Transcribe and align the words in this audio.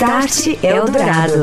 Start 0.00 0.64
Eldorado. 0.64 1.42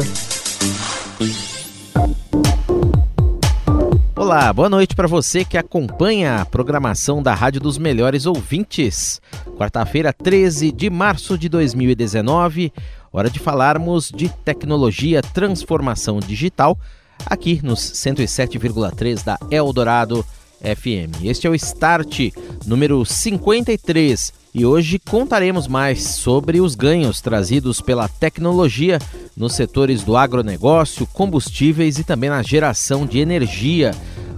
Olá, 4.15 4.52
boa 4.52 4.68
noite 4.68 4.96
para 4.96 5.07
você 5.07 5.46
que 5.46 5.60
acompanha 5.60 6.38
a 6.41 6.46
programação 6.46 7.21
da 7.21 7.35
Rádio 7.35 7.62
dos 7.62 7.78
Melhores 7.78 8.25
Ouvintes. 8.25 9.21
Quarta-feira, 9.55 10.12
13 10.12 10.71
de 10.71 10.89
março 10.89 11.38
de 11.38 11.47
2019, 11.49 12.73
hora 13.14 13.30
de 13.30 13.38
falarmos 13.38 14.09
de 14.09 14.28
tecnologia, 14.43 15.21
transformação 15.21 16.20
digital, 16.20 16.80
aqui 17.28 17.62
nos 17.64 17.80
107,3 17.80 19.24
da 19.24 19.38
Eldorado 19.52 20.26
FM. 20.62 21.26
Este 21.26 21.46
é 21.46 21.50
o 21.52 21.54
Start 21.54 22.32
número 22.66 23.05
53 23.05 24.34
e 24.58 24.66
hoje 24.66 24.98
contaremos 24.98 25.68
mais 25.68 26.02
sobre 26.02 26.60
os 26.60 26.74
ganhos 26.74 27.21
trazidos 27.21 27.80
pela 27.80 28.07
tecnologia 28.07 28.98
nos 29.36 29.54
setores 29.54 30.02
do 30.02 30.18
agronegócio, 30.18 31.06
combustíveis 31.14 32.00
e 32.00 32.03
também 32.03 32.31
na 32.31 32.42
geração 32.42 33.06
de 33.06 33.20
energia. 33.20 33.92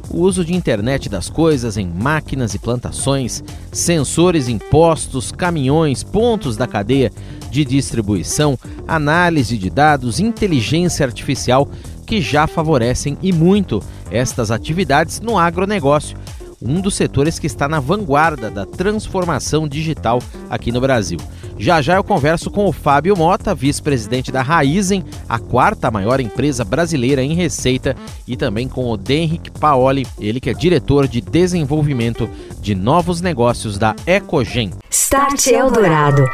O 0.09 0.19
uso 0.19 0.43
de 0.43 0.53
internet 0.53 1.07
das 1.07 1.29
coisas 1.29 1.77
em 1.77 1.87
máquinas 1.87 2.53
e 2.53 2.59
plantações, 2.59 3.41
sensores 3.71 4.49
em 4.49 4.57
postos, 4.57 5.31
caminhões, 5.31 6.03
pontos 6.03 6.57
da 6.57 6.67
cadeia 6.67 7.13
de 7.49 7.63
distribuição, 7.63 8.59
análise 8.85 9.57
de 9.57 9.69
dados, 9.69 10.19
inteligência 10.19 11.05
artificial 11.05 11.65
que 12.05 12.19
já 12.19 12.45
favorecem 12.45 13.17
e 13.21 13.31
muito 13.31 13.81
estas 14.11 14.51
atividades 14.51 15.21
no 15.21 15.37
agronegócio, 15.37 16.17
um 16.61 16.81
dos 16.81 16.95
setores 16.95 17.39
que 17.39 17.47
está 17.47 17.67
na 17.67 17.79
vanguarda 17.79 18.49
da 18.49 18.65
transformação 18.65 19.67
digital 19.67 20.21
aqui 20.49 20.71
no 20.71 20.81
Brasil. 20.81 21.19
Já 21.57 21.81
já 21.81 21.95
eu 21.95 22.03
converso 22.03 22.49
com 22.49 22.65
o 22.65 22.71
Fábio 22.71 23.17
Mota, 23.17 23.53
vice-presidente 23.53 24.31
da 24.31 24.41
Raizen, 24.41 25.03
a 25.27 25.39
quarta 25.39 25.91
maior 25.91 26.19
empresa 26.19 26.63
brasileira 26.63 27.21
em 27.21 27.33
receita, 27.33 27.95
e 28.27 28.37
também 28.37 28.67
com 28.67 28.89
o 28.89 28.97
Denric 28.97 29.51
Paoli, 29.51 30.07
ele 30.19 30.39
que 30.39 30.49
é 30.49 30.53
diretor 30.53 31.07
de 31.07 31.21
desenvolvimento 31.21 32.29
de 32.61 32.75
novos 32.75 33.21
negócios 33.21 33.77
da 33.77 33.95
Ecogen. 34.05 34.71
Start 34.89 35.47
Eldorado. 35.47 36.25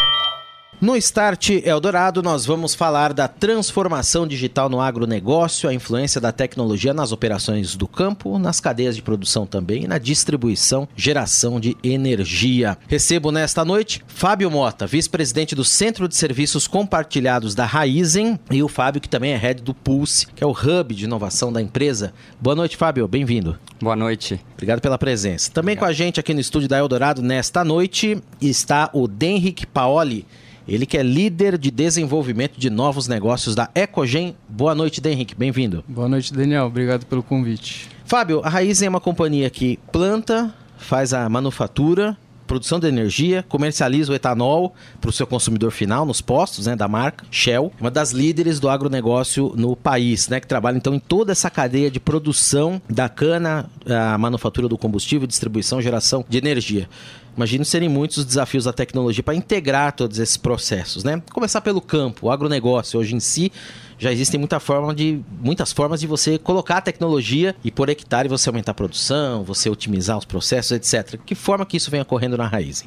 No 0.81 0.98
Start 0.98 1.52
Eldorado, 1.64 2.22
nós 2.22 2.45
vamos 2.45 2.76
falar 2.76 3.14
da 3.14 3.30
transformação 3.30 4.28
digital 4.28 4.68
no 4.68 4.81
agronegócio, 4.81 5.70
a 5.70 5.73
influência 5.73 6.20
da 6.20 6.34
tecnologia 6.34 6.94
nas 6.94 7.14
operações 7.14 7.78
do 7.78 7.88
campo, 7.88 8.38
nas 8.38 8.59
cadeias 8.59 8.94
de 8.94 9.02
produção 9.02 9.46
também 9.46 9.86
e 9.86 9.88
na 9.88 9.98
distribuição, 9.98 10.86
geração 10.94 11.62
de 11.62 11.78
energia. 11.81 12.78
Recebo 12.90 13.31
nesta 13.31 13.64
noite 13.64 14.03
Fábio 14.06 14.52
Mota, 14.52 14.86
vice-presidente 14.86 15.56
do 15.56 15.64
Centro 15.64 16.09
de 16.09 16.16
Serviços 16.16 16.68
Compartilhados 16.68 17.56
da 17.56 17.66
Raizen, 17.66 18.38
e 18.52 18.62
o 18.62 18.68
Fábio, 18.68 19.02
que 19.02 19.09
também 19.09 19.31
é 19.31 19.38
head 19.38 19.62
do 19.62 19.73
Pulse, 19.73 20.28
que 20.28 20.44
é 20.44 20.48
o 20.48 20.52
hub 20.52 20.94
de 20.94 21.06
inovação 21.06 21.53
da 21.53 21.62
empresa. 21.62 22.14
Boa 22.40 22.56
noite, 22.56 22.76
Fábio, 22.76 23.08
bem-vindo. 23.08 23.58
Boa 23.81 23.96
noite. 23.96 24.42
Obrigado 24.53 24.81
pela 24.81 24.98
presença. 24.98 25.50
Também 25.52 25.73
Obrigado. 25.73 25.86
com 25.88 25.90
a 25.90 25.94
gente 25.94 26.20
aqui 26.20 26.34
no 26.34 26.42
estúdio 26.42 26.68
da 26.68 26.78
Eldorado 26.78 27.22
nesta 27.22 27.64
noite 27.64 28.22
está 28.42 28.90
o 28.92 29.08
Denric 29.08 29.66
Paoli 29.68 30.26
ele 30.68 30.86
que 30.86 30.98
é 30.98 31.04
líder 31.04 31.58
de 31.58 31.70
desenvolvimento 31.70 32.58
de 32.58 32.70
novos 32.70 33.08
negócios 33.08 33.56
da 33.56 33.70
Ecogen. 33.76 34.36
Boa 34.50 34.74
noite, 34.74 35.02
Henrique. 35.06 35.36
Bem-vindo. 35.36 35.84
Boa 35.88 36.10
noite, 36.10 36.34
Daniel. 36.34 36.66
Obrigado 36.66 37.06
pelo 37.06 37.22
convite. 37.22 37.90
Fábio, 38.06 38.42
a 38.44 38.50
Raizen 38.50 38.88
é 38.88 38.90
uma 38.90 39.02
companhia 39.02 39.50
que 39.50 39.80
planta, 39.92 40.54
faz 40.78 41.14
a 41.14 41.28
manufatura, 41.30 42.18
produção 42.46 42.80
de 42.80 42.88
energia, 42.88 43.44
comercializa 43.48 44.12
o 44.12 44.16
etanol 44.16 44.74
para 45.02 45.10
o 45.10 45.14
seu 45.14 45.28
consumidor 45.28 45.72
final 45.72 46.06
nos 46.06 46.22
postos 46.22 46.68
né, 46.68 46.76
da 46.76 46.88
marca 46.88 47.26
Shell, 47.30 47.72
uma 47.80 47.92
das 47.92 48.12
líderes 48.12 48.60
do 48.60 48.70
agronegócio 48.70 49.54
no 49.56 49.76
país, 49.76 50.30
né, 50.30 50.40
que 50.40 50.48
trabalha 50.48 50.78
então 50.78 50.94
em 50.94 51.00
toda 51.00 51.32
essa 51.32 51.50
cadeia 51.50 51.90
de 51.90 52.00
produção 52.00 52.82
da 52.90 53.10
cana, 53.10 53.70
a 53.88 54.18
manufatura 54.18 54.68
do 54.68 54.78
combustível, 54.78 55.28
distribuição, 55.28 55.81
geração 55.81 56.24
de 56.28 56.38
energia. 56.38 56.88
Imagino 57.35 57.66
serem 57.66 57.90
muitos 57.90 58.18
os 58.18 58.25
desafios 58.25 58.63
da 58.63 58.72
tecnologia 58.72 59.22
para 59.22 59.35
integrar 59.35 59.91
todos 59.91 60.19
esses 60.19 60.38
processos, 60.38 61.03
né? 61.03 61.22
Começar 61.34 61.59
pelo 61.62 61.81
campo, 61.81 62.28
o 62.28 62.31
agronegócio 62.31 63.00
hoje 63.00 63.13
em 63.13 63.19
si 63.19 63.51
já 63.97 64.12
existem 64.12 64.40
muita 64.40 64.59
forma 64.59 64.94
de, 64.94 65.19
muitas 65.41 65.72
formas 65.72 66.00
de 66.00 66.07
você 66.07 66.38
colocar 66.38 66.78
a 66.78 66.81
tecnologia 66.81 67.56
e 67.63 67.72
por 67.72 67.90
hectare 67.90 68.29
você 68.29 68.50
aumentar 68.50 68.72
a 68.72 68.75
produção, 68.75 69.44
você 69.44 69.69
otimizar 69.69 70.18
os 70.18 70.25
processos, 70.25 70.72
etc. 70.72 71.19
Que 71.25 71.35
forma 71.35 71.66
que 71.66 71.78
isso 71.78 71.91
vem 71.91 72.01
ocorrendo 72.01 72.38
na 72.38 72.47
raiz? 72.47 72.85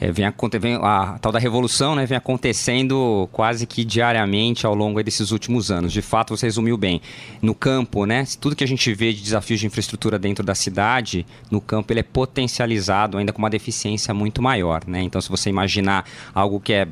É, 0.00 0.12
vem, 0.12 0.26
vem, 0.60 0.74
a 0.76 1.18
tal 1.20 1.32
da 1.32 1.38
revolução 1.38 1.94
né, 1.94 2.06
vem 2.06 2.16
acontecendo 2.16 3.28
quase 3.32 3.66
que 3.66 3.84
diariamente 3.84 4.66
ao 4.66 4.74
longo 4.74 5.02
desses 5.02 5.30
últimos 5.30 5.70
anos. 5.70 5.92
De 5.92 6.02
fato, 6.02 6.36
você 6.36 6.46
resumiu 6.46 6.76
bem. 6.76 7.00
No 7.42 7.54
campo, 7.54 8.04
né, 8.04 8.24
tudo 8.40 8.54
que 8.54 8.64
a 8.64 8.68
gente 8.68 8.92
vê 8.94 9.12
de 9.12 9.22
desafios 9.22 9.60
de 9.60 9.66
infraestrutura 9.66 10.18
dentro 10.18 10.44
da 10.44 10.54
cidade, 10.54 11.26
no 11.50 11.60
campo 11.60 11.92
ele 11.92 12.00
é 12.00 12.04
potencializado 12.04 13.18
ainda 13.18 13.32
com 13.32 13.38
uma 13.38 13.50
deficiência 13.50 14.14
muito 14.14 14.40
maior. 14.40 14.82
Né? 14.86 15.02
Então, 15.02 15.20
se 15.20 15.28
você 15.28 15.50
imaginar 15.50 16.04
algo 16.34 16.60
que 16.60 16.72
é 16.72 16.88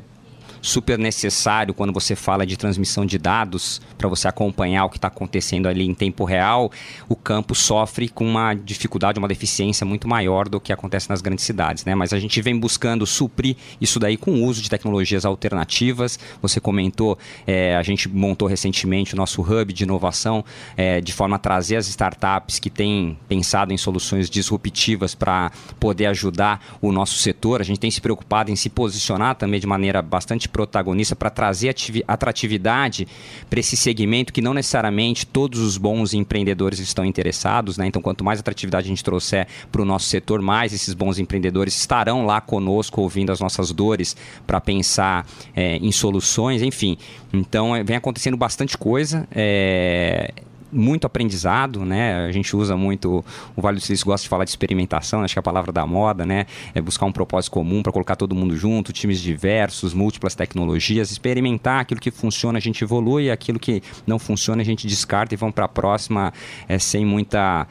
super 0.61 0.97
necessário 0.97 1.73
quando 1.73 1.93
você 1.93 2.15
fala 2.15 2.45
de 2.45 2.57
transmissão 2.57 3.05
de 3.05 3.17
dados 3.17 3.81
para 3.97 4.07
você 4.07 4.27
acompanhar 4.27 4.85
o 4.85 4.89
que 4.89 4.97
está 4.97 5.07
acontecendo 5.07 5.67
ali 5.67 5.85
em 5.85 5.93
tempo 5.93 6.23
real, 6.23 6.71
o 7.07 7.15
campo 7.15 7.55
sofre 7.55 8.09
com 8.09 8.25
uma 8.25 8.53
dificuldade, 8.53 9.19
uma 9.19 9.27
deficiência 9.27 9.85
muito 9.85 10.07
maior 10.07 10.47
do 10.47 10.59
que 10.59 10.71
acontece 10.71 11.09
nas 11.09 11.21
grandes 11.21 11.45
cidades, 11.45 11.85
né? 11.85 11.95
Mas 11.95 12.13
a 12.13 12.19
gente 12.19 12.41
vem 12.41 12.57
buscando 12.57 13.05
suprir 13.05 13.55
isso 13.79 13.99
daí 13.99 14.17
com 14.17 14.31
o 14.31 14.43
uso 14.43 14.61
de 14.61 14.69
tecnologias 14.69 15.25
alternativas. 15.25 16.19
Você 16.41 16.59
comentou, 16.59 17.17
é, 17.45 17.75
a 17.75 17.83
gente 17.83 18.09
montou 18.09 18.47
recentemente 18.47 19.13
o 19.13 19.17
nosso 19.17 19.41
hub 19.41 19.73
de 19.73 19.83
inovação 19.83 20.43
é, 20.75 21.01
de 21.01 21.13
forma 21.13 21.35
a 21.35 21.39
trazer 21.39 21.77
as 21.77 21.87
startups 21.87 22.59
que 22.59 22.69
têm 22.69 23.17
pensado 23.27 23.73
em 23.73 23.77
soluções 23.77 24.29
disruptivas 24.29 25.15
para 25.15 25.51
poder 25.79 26.07
ajudar 26.07 26.77
o 26.81 26.91
nosso 26.91 27.17
setor. 27.17 27.61
A 27.61 27.63
gente 27.63 27.79
tem 27.79 27.91
se 27.91 28.01
preocupado 28.01 28.51
em 28.51 28.55
se 28.55 28.69
posicionar 28.69 29.35
também 29.35 29.59
de 29.59 29.67
maneira 29.67 30.01
bastante 30.01 30.46
protagonista 30.49 31.15
para 31.15 31.29
trazer 31.29 31.73
atratividade 32.07 33.07
para 33.49 33.59
esse 33.59 33.75
segmento 33.75 34.33
que 34.33 34.41
não 34.41 34.53
necessariamente 34.53 35.25
todos 35.25 35.59
os 35.59 35.77
bons 35.77 36.13
empreendedores 36.13 36.79
estão 36.79 37.05
interessados. 37.05 37.77
Né? 37.77 37.87
Então, 37.87 38.01
quanto 38.01 38.23
mais 38.23 38.39
atratividade 38.39 38.87
a 38.87 38.89
gente 38.89 39.03
trouxer 39.03 39.47
para 39.71 39.81
o 39.81 39.85
nosso 39.85 40.07
setor, 40.07 40.41
mais 40.41 40.73
esses 40.73 40.93
bons 40.93 41.19
empreendedores 41.19 41.77
estarão 41.77 42.25
lá 42.25 42.41
conosco 42.41 43.01
ouvindo 43.01 43.31
as 43.31 43.39
nossas 43.39 43.71
dores 43.71 44.15
para 44.45 44.59
pensar 44.59 45.25
é, 45.55 45.77
em 45.77 45.91
soluções, 45.91 46.61
enfim. 46.61 46.97
Então, 47.33 47.75
é, 47.75 47.83
vem 47.83 47.95
acontecendo 47.95 48.37
bastante 48.37 48.77
coisa. 48.77 49.27
É, 49.31 50.33
muito 50.71 51.05
aprendizado, 51.05 51.85
né? 51.85 52.25
A 52.25 52.31
gente 52.31 52.55
usa 52.55 52.75
muito, 52.75 53.23
o 53.55 53.61
Vale 53.61 53.77
do 53.77 53.81
Silício 53.81 54.05
gosta 54.05 54.23
de 54.23 54.29
falar 54.29 54.43
de 54.43 54.49
experimentação, 54.49 55.21
acho 55.21 55.33
que 55.33 55.39
é 55.39 55.41
a 55.41 55.43
palavra 55.43 55.71
da 55.71 55.85
moda, 55.85 56.25
né? 56.25 56.45
É 56.73 56.81
buscar 56.81 57.05
um 57.05 57.11
propósito 57.11 57.51
comum 57.51 57.81
para 57.81 57.91
colocar 57.91 58.15
todo 58.15 58.35
mundo 58.35 58.55
junto, 58.55 58.91
times 58.91 59.21
diversos, 59.21 59.93
múltiplas 59.93 60.35
tecnologias, 60.35 61.11
experimentar 61.11 61.81
aquilo 61.81 61.99
que 61.99 62.11
funciona, 62.11 62.57
a 62.57 62.61
gente 62.61 62.83
evolui, 62.83 63.31
aquilo 63.31 63.59
que 63.59 63.81
não 64.05 64.19
funciona, 64.19 64.61
a 64.61 64.65
gente 64.65 64.87
descarta 64.87 65.33
e 65.33 65.37
vamos 65.37 65.55
para 65.55 65.65
a 65.65 65.69
próxima 65.69 66.33
é, 66.67 66.77
sem 66.77 67.05
muita 67.05 67.67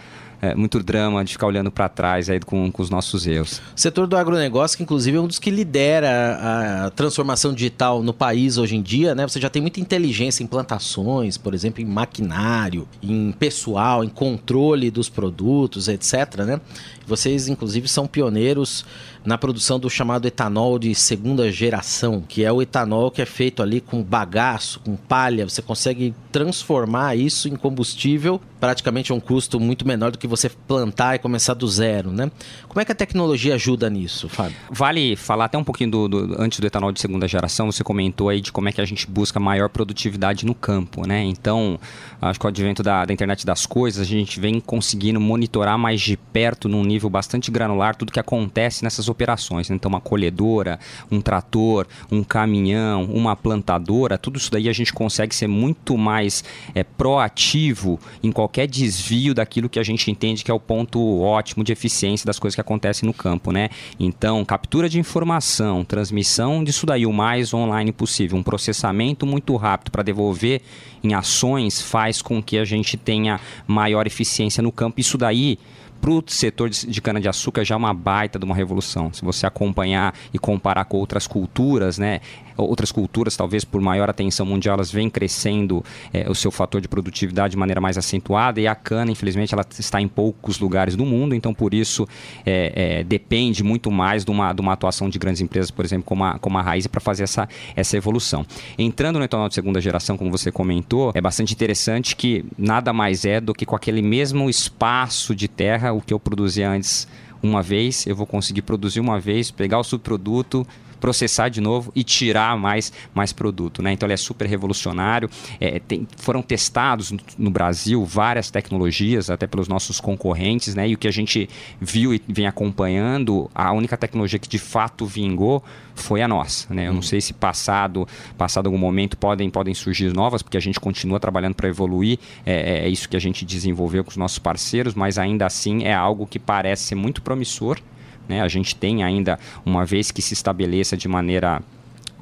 é, 0.47 0.55
muito 0.55 0.83
drama 0.83 1.25
de 1.25 1.33
ficar 1.33 1.47
olhando 1.47 1.71
para 1.71 1.89
trás 1.89 2.31
aí 2.31 2.41
com, 2.41 2.71
com 2.71 2.83
os 2.83 2.91
nossos 2.91 3.27
erros. 3.27 3.61
O 3.75 3.81
setor 3.81 4.07
do 4.07 4.17
agronegócio, 4.17 4.77
que 4.77 4.83
inclusive 4.83 5.17
é 5.17 5.21
um 5.21 5.27
dos 5.27 5.39
que 5.39 5.51
lidera 5.51 6.87
a 6.87 6.91
transformação 6.91 7.53
digital 7.53 8.03
no 8.03 8.13
país 8.13 8.59
hoje 8.59 8.77
em 8.77 8.83
dia, 8.83 9.15
né? 9.15 9.27
Você 9.27 9.41
já 9.41 9.51
tem 9.51 9.61
muita 9.61 9.81
inteligência 9.81 10.43
em 10.43 10.47
plantações, 10.47 11.37
por 11.37 11.55
exemplo, 11.55 11.83
em 11.83 11.87
maquinário, 11.87 12.87
em 13.03 13.33
pessoal, 13.33 14.05
em 14.05 14.09
controle 14.09 14.91
dos 14.91 15.09
produtos, 15.09 15.89
etc, 15.89 16.45
né? 16.47 16.61
Vocês, 17.07 17.47
inclusive, 17.49 17.87
são 17.87 18.07
pioneiros 18.07 18.85
na 19.25 19.39
produção 19.39 19.79
do 19.79 19.89
chamado 19.89 20.27
etanol 20.27 20.79
de 20.79 20.95
segunda 20.95 21.51
geração, 21.53 22.23
que 22.27 22.45
é 22.45 22.53
o 22.53 22.61
etanol 22.61 23.11
que 23.11 23.23
é 23.23 23.27
feito 23.27 23.63
ali 23.63 23.81
com 23.81 24.03
bagaço, 24.03 24.81
com 24.81 24.97
palha. 24.97 25.49
Você 25.49 25.63
consegue 25.63 26.15
transformar 26.33 27.17
isso 27.17 27.49
em 27.49 27.55
combustível 27.55 28.41
praticamente 28.61 29.13
a 29.13 29.15
um 29.15 29.21
custo 29.21 29.61
muito 29.61 29.87
menor 29.87 30.11
do 30.11 30.19
que 30.19 30.27
você 30.27 30.49
plantar 30.49 31.17
e 31.17 31.19
começar 31.19 31.55
do 31.55 31.69
zero, 31.69 32.11
né? 32.11 32.31
Como 32.77 32.83
é 32.83 32.85
que 32.85 32.93
a 32.93 32.95
tecnologia 32.95 33.55
ajuda 33.55 33.89
nisso, 33.89 34.29
Fábio? 34.29 34.55
Vale 34.71 35.17
falar 35.17 35.47
até 35.47 35.57
um 35.57 35.65
pouquinho 35.65 35.91
do, 35.91 36.09
do, 36.09 36.37
antes 36.39 36.61
do 36.61 36.67
etanol 36.67 36.93
de 36.93 37.01
segunda 37.01 37.27
geração. 37.27 37.73
Você 37.73 37.83
comentou 37.83 38.29
aí 38.29 38.43
de 38.43 38.53
como 38.53 38.69
é 38.69 38.73
que 38.73 38.83
a 38.83 38.85
gente 38.85 39.11
busca 39.11 39.41
maior 39.41 39.71
produtividade 39.71 40.45
no 40.45 40.55
campo, 40.55 41.09
né? 41.09 41.25
Então, 41.25 41.81
acho 42.21 42.39
que 42.39 42.45
o 42.45 42.49
advento 42.51 42.83
da, 42.83 43.07
da 43.07 43.15
internet 43.15 43.47
das 43.47 43.65
coisas, 43.65 44.03
a 44.03 44.05
gente 44.05 44.39
vem 44.39 44.61
conseguindo 44.61 45.19
monitorar 45.19 45.79
mais 45.79 46.03
de 46.03 46.19
perto, 46.19 46.69
num 46.69 46.85
nível 46.85 47.09
bastante 47.09 47.51
granular, 47.51 47.97
tudo 47.97 48.13
que 48.13 48.21
acontece 48.21 48.85
nessas 48.85 49.09
operações. 49.09 49.71
Então, 49.71 49.89
uma 49.89 49.99
colhedora, 49.99 50.79
um 51.11 51.23
trator, 51.23 51.87
um 52.13 52.23
caminhão, 52.23 53.05
uma 53.05 53.35
plantadora, 53.35 54.19
tudo 54.19 54.37
isso 54.37 54.53
daí 54.53 54.69
a 54.69 54.75
gente 54.75 54.93
consegue 54.93 55.35
ser 55.35 55.47
muito 55.47 55.97
mais 55.97 56.45
é, 56.75 56.85
proativo 56.85 57.99
em 58.23 58.31
qualquer 58.31 58.67
desvio 58.67 59.33
daquilo 59.33 59.67
que 59.67 59.79
a 59.79 59.83
gente 59.83 60.11
entende 60.11 60.45
que 60.45 60.51
é 60.51 60.55
o 60.55 60.61
ponto 60.61 61.23
ótimo 61.23 61.65
de 61.65 61.73
eficiência 61.73 62.27
das 62.27 62.39
coisas 62.39 62.55
que 62.55 62.66
acontecem 62.67 63.07
no 63.07 63.15
campo, 63.15 63.53
né? 63.53 63.71
Então, 63.99 64.45
captura 64.45 64.89
de 64.89 64.99
informação, 64.99 65.85
transmissão 65.85 66.65
disso 66.65 66.85
daí 66.85 67.07
o 67.07 67.13
mais 67.13 67.55
online 67.55 67.93
possível, 67.93 68.37
um 68.37 68.43
processamento 68.43 69.25
muito 69.25 69.55
rápido 69.57 69.91
para 69.91 70.03
devolver 70.03 70.61
em 71.03 71.15
ações 71.15 71.81
faz 71.81 72.21
com 72.21 72.43
que 72.43 72.59
a 72.59 72.65
gente 72.65 72.97
tenha 72.97 73.41
maior 73.67 74.07
eficiência 74.07 74.63
no 74.63 74.73
campo. 74.73 75.01
Isso 75.01 75.17
daí 75.17 75.59
para 76.01 76.11
o 76.11 76.23
setor 76.27 76.69
de 76.69 77.01
cana-de-açúcar 77.01 77.65
já 77.65 77.75
é 77.75 77.79
uma 77.79 77.95
baita 77.95 78.39
de 78.39 78.45
uma 78.45 78.55
revolução. 78.55 79.13
Se 79.13 79.25
você 79.25 79.47
acompanhar 79.47 80.15
e 80.33 80.39
comparar 80.39 80.85
com 80.85 80.99
outras 80.99 81.27
culturas, 81.27 81.99
né, 81.99 82.21
outras 82.57 82.93
culturas, 82.93 83.37
talvez 83.37 83.65
por 83.65 83.81
maior 83.81 84.09
atenção 84.09 84.47
mundial, 84.47 84.75
elas 84.75 84.91
vêm 84.91 85.09
crescendo 85.09 85.85
é, 86.13 86.29
o 86.31 86.35
seu 86.35 86.51
fator 86.51 86.81
de 86.81 86.89
produtividade 86.89 87.53
de 87.53 87.57
maneira 87.57 87.81
mais 87.81 87.99
acentuada 87.99 88.61
e 88.61 88.67
a 88.67 88.75
cana, 88.75 89.11
infelizmente, 89.11 89.55
ela 89.55 89.65
está 89.79 90.01
em 90.01 90.09
poucos 90.09 90.59
lugares 90.59 90.97
do 90.97 91.05
mundo, 91.05 91.35
então 91.35 91.53
por 91.53 91.75
isso 91.75 92.07
é, 92.45 93.01
é, 93.01 93.05
depende 93.05 93.63
muito 93.63 93.91
mais 93.91 94.25
de 94.25 94.31
uma, 94.31 94.53
de 94.53 94.61
uma 94.61 94.73
atuação 94.73 95.09
de 95.09 95.19
grandes 95.19 95.41
empresas, 95.41 95.71
por 95.71 95.85
exemplo, 95.85 96.05
como 96.05 96.25
a, 96.25 96.39
como 96.39 96.59
a 96.59 96.63
Raiz, 96.63 96.87
para 96.87 97.01
fazer 97.01 97.25
essa, 97.25 97.49
essa 97.75 97.97
evolução. 97.97 98.47
Entrando 98.79 99.19
no 99.19 99.25
etanol 99.25 99.49
de 99.49 99.55
segunda 99.55 99.81
geração, 99.81 100.17
como 100.17 100.31
você 100.31 100.51
comentou, 100.51 101.13
é 101.15 101.21
bastante 101.21 101.53
interessante 101.53 102.17
que 102.17 102.45
nada 102.57 102.93
mais 102.93 103.25
é 103.25 103.41
do 103.41 103.55
que 103.55 103.67
com 103.67 103.77
aquele 103.77 104.03
mesmo 104.03 104.49
espaço 104.49 105.35
de 105.35 105.49
terra, 105.49 105.93
o 105.93 106.01
que 106.01 106.13
eu 106.13 106.21
produzia 106.21 106.71
antes 106.71 107.07
uma 107.43 107.63
vez, 107.63 108.07
eu 108.07 108.17
vou 108.17 108.27
conseguir 108.27 108.63
produzir 108.63 109.01
uma 109.01 109.21
vez, 109.21 109.51
pegar 109.51 109.79
o 109.79 109.85
subproduto, 109.85 110.67
processar 111.01 111.49
de 111.49 111.61
novo 111.61 111.93
e 111.95 112.03
tirar 112.03 112.57
mais, 112.57 112.93
mais 113.15 113.33
produto. 113.33 113.83
Né? 113.83 113.93
Então 113.93 114.07
ele 114.07 114.15
é 114.15 114.17
super 114.17 114.47
revolucionário. 114.47 115.29
É, 115.61 115.79
tem, 115.79 116.07
foram 116.17 116.43
testados 116.43 117.13
no, 117.39 117.51
Brasil 117.51 118.05
várias 118.05 118.51
tecnologias, 118.51 119.31
até 119.31 119.47
pelos 119.47 119.69
nossos 119.69 120.01
concorrentes, 120.01 120.75
né? 120.75 120.89
e 120.89 120.95
o 120.95 120.99
que 120.99 121.09
a 121.09 121.13
gente 121.13 121.49
viu 121.81 122.15
e 122.15 122.23
vem 122.29 122.47
acompanhando, 122.47 123.51
a 123.55 123.73
única 123.73 123.97
tecnologia 123.97 124.39
que 124.39 124.49
de 124.49 124.59
fato 124.59 125.07
vingou 125.07 125.63
foi 125.95 126.23
a 126.23 126.29
nossa. 126.29 126.73
Né? 126.73 126.85
Eu 126.85 126.89
não 126.89 126.97
uhum. 126.97 127.03
sei 127.03 127.21
se 127.21 127.33
passado, 127.33 128.07
passado 128.37 128.67
algum 128.67 128.79
momento 128.79 129.17
podem, 129.17 129.49
podem 129.49 129.75
surgir 129.75 130.13
novas, 130.13 130.43
porque 130.43 130.57
a 130.57 130.61
gente 130.61 130.79
continua 130.79 131.19
trabalhando 131.19 131.55
para 131.55 131.69
evoluir. 131.69 132.19
É, 132.45 132.85
é, 132.85 132.89
isso 132.89 133.09
que 133.09 133.17
a 133.17 133.21
gente 133.21 133.45
desenvolveu 133.45 134.05
com 134.05 134.11
os 134.11 134.17
nossos 134.17 134.39
parceiros, 134.39 134.95
mas 134.95 135.19
ainda 135.19 135.47
assim 135.47 135.85
é 135.85 135.95
algo 135.95 136.27
que 136.27 136.39
parece 136.39 136.85
ser 136.85 136.95
muito 136.95 137.23
promissor 137.23 137.81
né? 138.29 138.43
A 138.43 138.49
gente 138.49 138.75
tem 138.75 139.03
ainda, 139.03 139.39
uma 139.65 139.85
vez 139.85 140.11
que 140.11 140.23
se 140.23 140.35
estabeleça 140.35 140.97
de 140.97 141.09
maneira 141.09 141.63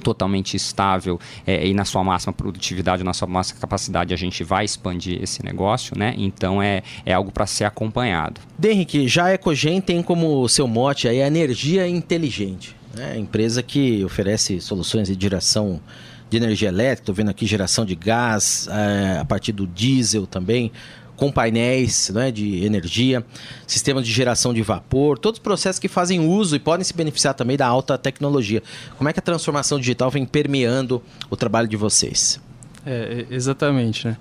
totalmente 0.03 0.55
estável 0.55 1.19
é, 1.47 1.67
e 1.67 1.73
na 1.73 1.85
sua 1.85 2.05
máxima 2.05 2.33
produtividade, 2.33 3.03
na 3.03 3.15
sua 3.15 3.27
máxima 3.27 3.59
capacidade, 3.59 4.13
a 4.13 4.17
gente 4.17 4.45
vai 4.45 4.65
expandir 4.65 5.21
esse 5.23 5.43
negócio, 5.43 5.99
né? 5.99 6.15
Então 6.19 6.63
é, 6.63 6.83
é 7.07 7.15
algo 7.15 7.33
para 7.33 7.47
ser 7.47 7.65
acompanhado. 7.65 8.41
Henrique, 8.63 9.09
já 9.09 9.27
a 9.27 9.35
Ecogen 9.35 9.81
tem 9.81 10.03
como 10.03 10.47
seu 10.49 10.69
mote 10.69 11.09
aí 11.09 11.23
a 11.23 11.27
energia 11.27 11.89
inteligente, 11.89 12.77
né? 12.95 13.19
Empresa 13.19 13.63
que 13.63 14.05
oferece 14.05 14.61
soluções 14.61 15.09
de 15.09 15.17
geração 15.21 15.81
de 16.29 16.37
energia 16.37 16.69
elétrica, 16.69 17.03
estou 17.03 17.15
vendo 17.15 17.31
aqui 17.31 17.47
geração 17.47 17.85
de 17.85 17.95
gás 17.95 18.69
é, 18.71 19.19
a 19.19 19.25
partir 19.25 19.53
do 19.53 19.67
diesel 19.67 20.27
também, 20.27 20.71
com 21.17 21.31
painéis 21.31 22.11
né, 22.11 22.31
de 22.31 22.65
energia, 22.65 23.25
sistemas 23.67 24.05
de 24.05 24.13
geração 24.13 24.53
de 24.53 24.63
vapor, 24.63 25.19
todos 25.19 25.39
os 25.39 25.43
processos 25.43 25.79
que 25.79 25.89
fazem 25.89 26.21
uso 26.21 26.57
e 26.57 26.59
podem 26.59 26.85
se 26.85 26.95
beneficiar 26.95 27.35
também 27.35 27.57
da 27.57 27.67
alta 27.67 27.97
tecnologia. 27.97 28.63
Como 28.97 29.09
é 29.09 29.13
que 29.13 29.19
a 29.19 29.23
transformação 29.23 29.79
digital 29.79 30.11
vem 30.11 30.25
permeando 30.27 31.03
o 31.31 31.37
trabalho 31.37 31.69
de 31.69 31.77
vocês? 31.77 32.41
É, 32.85 33.27
exatamente. 33.31 34.09
Né? 34.09 34.17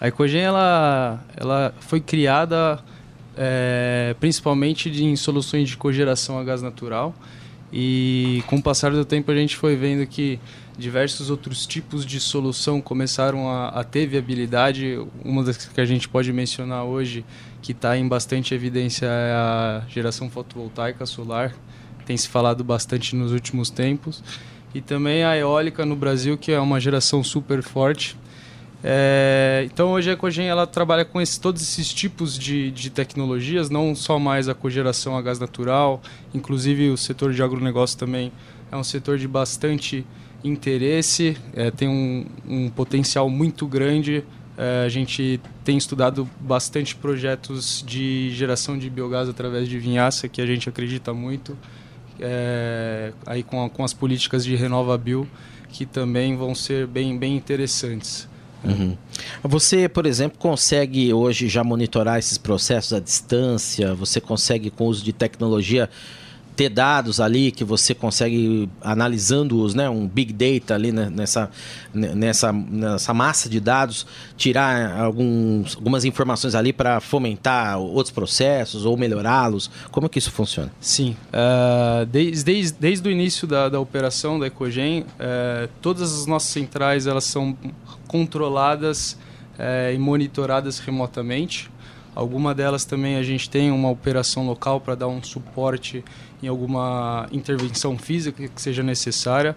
A 0.00 0.08
Ecogen 0.08 0.40
ela, 0.40 1.24
ela 1.36 1.74
foi 1.80 2.00
criada 2.00 2.78
é, 3.36 4.16
principalmente 4.18 4.88
em 4.88 5.14
soluções 5.16 5.68
de 5.68 5.76
cogeração 5.76 6.38
a 6.38 6.44
gás 6.44 6.62
natural 6.62 7.14
e 7.72 8.42
com 8.46 8.56
o 8.56 8.62
passar 8.62 8.90
do 8.90 9.04
tempo 9.04 9.30
a 9.30 9.34
gente 9.34 9.56
foi 9.56 9.76
vendo 9.76 10.06
que 10.06 10.40
diversos 10.78 11.28
outros 11.28 11.66
tipos 11.66 12.06
de 12.06 12.20
solução 12.20 12.80
começaram 12.80 13.50
a, 13.50 13.68
a 13.68 13.84
ter 13.84 14.06
viabilidade. 14.06 14.98
Uma 15.24 15.42
das 15.42 15.66
que 15.66 15.80
a 15.80 15.84
gente 15.84 16.08
pode 16.08 16.32
mencionar 16.32 16.84
hoje, 16.84 17.24
que 17.60 17.72
está 17.72 17.98
em 17.98 18.06
bastante 18.06 18.54
evidência, 18.54 19.06
é 19.06 19.32
a 19.32 19.82
geração 19.88 20.30
fotovoltaica 20.30 21.04
solar. 21.04 21.52
Tem 22.06 22.16
se 22.16 22.28
falado 22.28 22.62
bastante 22.62 23.16
nos 23.16 23.32
últimos 23.32 23.68
tempos. 23.68 24.22
E 24.72 24.80
também 24.80 25.24
a 25.24 25.36
eólica 25.36 25.84
no 25.84 25.96
Brasil, 25.96 26.38
que 26.38 26.52
é 26.52 26.60
uma 26.60 26.78
geração 26.78 27.24
super 27.24 27.62
forte. 27.62 28.16
É, 28.84 29.66
então 29.66 29.90
hoje 29.90 30.08
a 30.08 30.12
Ecogen 30.12 30.46
ela 30.46 30.64
trabalha 30.64 31.04
com 31.04 31.20
esse, 31.20 31.40
todos 31.40 31.60
esses 31.60 31.92
tipos 31.92 32.38
de, 32.38 32.70
de 32.70 32.90
tecnologias, 32.90 33.68
não 33.68 33.92
só 33.92 34.20
mais 34.20 34.48
a 34.48 34.54
cogeração 34.54 35.16
a 35.16 35.22
gás 35.22 35.40
natural, 35.40 36.00
inclusive 36.32 36.88
o 36.88 36.96
setor 36.96 37.32
de 37.32 37.42
agronegócio 37.42 37.98
também 37.98 38.30
é 38.70 38.76
um 38.76 38.84
setor 38.84 39.18
de 39.18 39.26
bastante 39.26 40.06
interesse, 40.42 41.36
é, 41.54 41.70
tem 41.70 41.88
um, 41.88 42.26
um, 42.48 42.70
potencial 42.70 43.28
muito 43.28 43.66
grande. 43.66 44.24
É, 44.56 44.84
a 44.84 44.88
gente 44.88 45.40
tem 45.64 45.76
estudado 45.76 46.28
bastante 46.40 46.94
projetos 46.94 47.84
de 47.86 48.30
geração 48.30 48.78
de 48.78 48.90
biogás 48.90 49.28
através 49.28 49.68
de 49.68 49.78
vinhaça, 49.78 50.28
que 50.28 50.40
a 50.40 50.46
gente 50.46 50.68
acredita 50.68 51.12
muito, 51.12 51.56
é, 52.20 53.12
aí 53.26 53.42
com, 53.42 53.64
a, 53.64 53.70
com 53.70 53.84
as 53.84 53.92
políticas 53.92 54.44
de 54.44 54.54
RenovaBio, 54.56 55.28
que 55.68 55.86
também 55.86 56.36
vão 56.36 56.54
ser 56.54 56.86
bem, 56.86 57.16
bem 57.16 57.36
interessantes. 57.36 58.28
Uhum. 58.64 58.96
Você, 59.42 59.88
por 59.88 60.06
exemplo, 60.06 60.38
consegue 60.38 61.12
hoje 61.12 61.48
já 61.48 61.62
monitorar 61.62 62.18
esses 62.18 62.38
processos 62.38 62.92
à 62.92 63.00
distância? 63.00 63.94
Você 63.94 64.20
consegue, 64.20 64.70
com 64.70 64.84
o 64.84 64.88
uso 64.88 65.04
de 65.04 65.12
tecnologia, 65.12 65.88
ter 66.58 66.68
dados 66.68 67.20
ali 67.20 67.52
que 67.52 67.62
você 67.62 67.94
consegue 67.94 68.68
analisando-os, 68.82 69.76
né, 69.76 69.88
um 69.88 70.08
big 70.08 70.32
data 70.32 70.74
ali 70.74 70.90
né, 70.90 71.08
nessa, 71.08 71.48
nessa, 71.94 72.52
nessa 72.52 73.14
massa 73.14 73.48
de 73.48 73.60
dados, 73.60 74.04
tirar 74.36 74.98
alguns, 74.98 75.76
algumas 75.76 76.04
informações 76.04 76.56
ali 76.56 76.72
para 76.72 76.98
fomentar 76.98 77.78
outros 77.78 78.10
processos 78.10 78.84
ou 78.84 78.96
melhorá-los? 78.96 79.70
Como 79.92 80.08
que 80.08 80.18
isso 80.18 80.32
funciona? 80.32 80.72
Sim, 80.80 81.16
uh, 81.28 82.04
desde, 82.06 82.42
desde, 82.42 82.76
desde 82.76 83.08
o 83.08 83.12
início 83.12 83.46
da, 83.46 83.68
da 83.68 83.78
operação 83.78 84.36
da 84.36 84.48
Ecogen, 84.48 85.02
uh, 85.02 85.68
todas 85.80 86.12
as 86.12 86.26
nossas 86.26 86.50
centrais 86.50 87.06
elas 87.06 87.22
são 87.22 87.56
controladas 88.08 89.12
uh, 89.12 89.94
e 89.94 89.98
monitoradas 89.98 90.80
remotamente. 90.80 91.70
Alguma 92.16 92.52
delas 92.52 92.84
também 92.84 93.14
a 93.14 93.22
gente 93.22 93.48
tem 93.48 93.70
uma 93.70 93.88
operação 93.90 94.44
local 94.44 94.80
para 94.80 94.96
dar 94.96 95.06
um 95.06 95.22
suporte 95.22 96.04
em 96.42 96.48
alguma 96.48 97.26
intervenção 97.32 97.98
física 97.98 98.48
que 98.48 98.60
seja 98.60 98.82
necessária, 98.82 99.56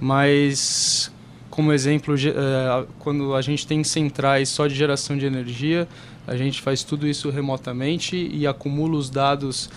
mas 0.00 1.12
como 1.52 1.70
exemplo, 1.70 2.14
eh, 2.14 2.86
quando 2.98 3.34
a 3.34 3.42
gente 3.42 3.66
tem 3.66 3.84
centrais 3.84 4.48
só 4.48 4.66
de 4.66 4.74
geração 4.74 5.18
de 5.18 5.26
energia, 5.26 5.86
a 6.26 6.34
gente 6.34 6.62
faz 6.62 6.82
tudo 6.82 7.06
isso 7.06 7.28
remotamente 7.28 8.16
e 8.16 8.46
acumula 8.46 8.96
os 8.96 9.10
dados 9.10 9.68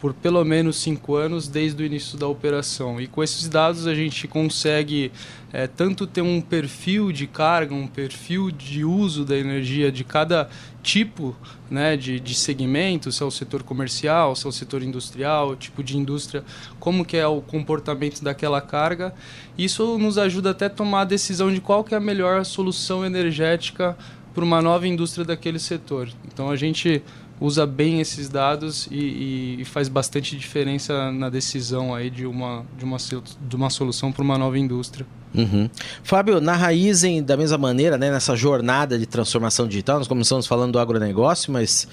por 0.00 0.14
pelo 0.14 0.42
menos 0.42 0.80
cinco 0.80 1.14
anos 1.14 1.46
desde 1.46 1.82
o 1.82 1.86
início 1.86 2.18
da 2.18 2.26
operação. 2.26 3.00
E 3.00 3.06
com 3.06 3.22
esses 3.22 3.46
dados 3.46 3.86
a 3.86 3.94
gente 3.94 4.26
consegue 4.26 5.12
é, 5.52 5.66
tanto 5.66 6.06
ter 6.06 6.22
um 6.22 6.40
perfil 6.40 7.12
de 7.12 7.26
carga, 7.26 7.74
um 7.74 7.86
perfil 7.86 8.50
de 8.50 8.84
uso 8.84 9.24
da 9.24 9.36
energia 9.36 9.92
de 9.92 10.02
cada 10.02 10.48
tipo 10.82 11.36
né, 11.70 11.96
de, 11.96 12.18
de 12.18 12.34
segmento, 12.34 13.12
se 13.12 13.22
é 13.22 13.26
o 13.26 13.30
setor 13.30 13.62
comercial, 13.62 14.34
se 14.34 14.44
é 14.46 14.48
o 14.48 14.52
setor 14.52 14.82
industrial, 14.82 15.54
tipo 15.54 15.82
de 15.82 15.96
indústria, 15.96 16.44
como 16.80 17.04
que 17.04 17.16
é 17.16 17.26
o 17.26 17.40
comportamento 17.40 18.22
daquela 18.22 18.60
carga. 18.60 19.14
Isso 19.56 19.96
nos 19.96 20.18
ajuda 20.18 20.50
até 20.50 20.66
a 20.66 20.70
tomar 20.70 21.02
a 21.02 21.04
decisão 21.04 21.52
de 21.52 21.60
qual 21.60 21.84
que 21.84 21.94
é 21.94 21.96
a 21.96 22.00
melhor 22.00 22.44
solução 22.44 23.04
energética 23.04 23.96
para 24.34 24.44
uma 24.44 24.60
nova 24.60 24.86
indústria 24.88 25.24
daquele 25.24 25.58
setor. 25.58 26.08
Então 26.26 26.50
a 26.50 26.56
gente 26.56 27.02
usa 27.42 27.66
bem 27.66 28.00
esses 28.00 28.28
dados 28.28 28.86
e, 28.88 29.56
e, 29.60 29.64
faz 29.64 29.88
bastante 29.88 30.36
diferença 30.36 31.10
na 31.10 31.28
decisão 31.28 31.92
aí 31.92 32.08
de 32.08 32.24
uma, 32.24 32.64
de 32.78 32.84
uma, 32.84 32.96
de 32.96 33.56
uma 33.56 33.68
solução 33.68 34.12
para 34.12 34.22
uma 34.22 34.38
nova 34.38 34.56
indústria. 34.56 35.04
Uhum. 35.34 35.68
Fábio, 36.04 36.40
na 36.40 36.54
Raizen, 36.54 37.20
da 37.20 37.36
mesma 37.36 37.58
maneira, 37.58 37.98
né, 37.98 38.12
nessa 38.12 38.36
jornada 38.36 38.96
de 38.96 39.06
transformação 39.06 39.66
digital, 39.66 39.98
nós 39.98 40.06
começamos 40.06 40.46
falando 40.46 40.72
do 40.72 40.78
agronegócio, 40.78 41.52
mas 41.52 41.88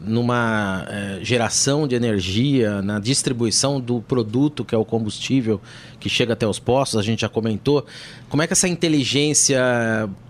numa 0.00 0.86
é, 0.88 1.18
geração 1.22 1.88
de 1.88 1.96
energia, 1.96 2.80
na 2.80 3.00
distribuição 3.00 3.80
do 3.80 4.00
produto 4.00 4.64
que 4.64 4.76
é 4.76 4.78
o 4.78 4.84
combustível 4.84 5.60
que 5.98 6.08
chega 6.08 6.34
até 6.34 6.46
os 6.46 6.60
postos, 6.60 7.00
a 7.00 7.02
gente 7.02 7.22
já 7.22 7.28
comentou. 7.28 7.84
Como 8.28 8.42
é 8.42 8.46
que 8.46 8.52
essa 8.52 8.68
inteligência 8.68 9.58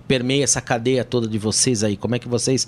permeia 0.09 0.45
essa 0.45 0.61
cadeia 0.63 1.05
toda 1.05 1.29
de 1.29 1.37
vocês 1.37 1.85
aí? 1.85 1.99
Como 1.99 2.15
é 2.15 2.19
que 2.19 2.29
vocês 2.29 2.67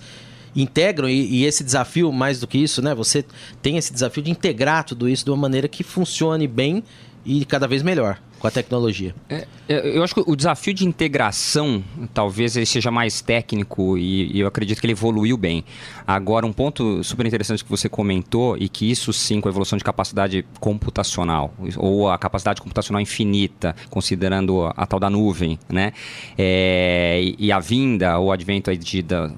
integram 0.57 1.09
e, 1.09 1.43
e, 1.43 1.45
esse 1.45 1.63
desafio, 1.63 2.11
mais 2.13 2.41
do 2.41 2.47
que 2.47 2.59
isso, 2.59 2.81
né? 2.83 2.95
Você 2.95 3.25
tem 3.61 3.77
esse 3.77 3.93
desafio 3.93 4.23
de 4.23 4.31
integrar 4.31 4.85
tudo 4.85 5.09
isso 5.09 5.25
de 5.25 5.31
uma 5.31 5.37
maneira 5.37 5.69
que 5.69 5.83
funcione 5.83 6.47
bem 6.49 6.83
e 7.25 7.45
cada 7.45 7.67
vez 7.67 7.83
melhor. 7.83 8.19
com 8.39 8.47
a 8.47 8.51
tecnologia. 8.51 9.15
É, 9.29 9.47
é, 9.69 9.97
eu 9.97 10.05
acho 10.05 10.15
que 10.15 10.23
o 10.25 10.37
desafio 10.37 10.73
de 10.73 10.87
integração 10.87 11.83
talvez 12.13 12.55
ele 12.55 12.67
seja 12.67 12.91
mais 12.91 13.21
técnico 13.21 13.97
e, 13.97 14.37
e, 14.37 14.41
eu 14.41 14.47
acredito 14.47 14.79
que 14.79 14.87
ele 14.87 14.93
evoluiu 14.93 15.37
bem. 15.37 15.65
Agora, 16.07 16.47
um 16.47 16.53
ponto 16.53 17.03
super 17.03 17.27
interessante 17.27 17.65
que 17.65 17.71
você 17.71 17.89
comentou 17.89 18.57
e 18.57 18.69
que 18.69 18.89
isso 18.91 19.13
sim 19.13 19.41
com 19.41 19.49
a 19.49 19.51
evolução 19.51 19.77
de 19.77 19.83
capacidade 19.83 20.45
computacional 20.61 21.53
ou 21.77 22.11
a 22.11 22.19
capacidade 22.19 22.61
computacional 22.61 23.01
infinita, 23.01 23.75
considerando 23.91 24.63
a, 24.63 24.71
a 24.77 24.87
tal 24.87 25.01
da 25.01 25.11
nuvem, 25.11 25.59
né? 25.69 25.93
É, 26.39 27.21
e, 27.23 27.47
e, 27.47 27.53
a 27.53 27.59
vinda, 27.59 28.19
o 28.21 28.31
advento 28.31 28.77
de, 28.77 29.03
da, 29.03 29.31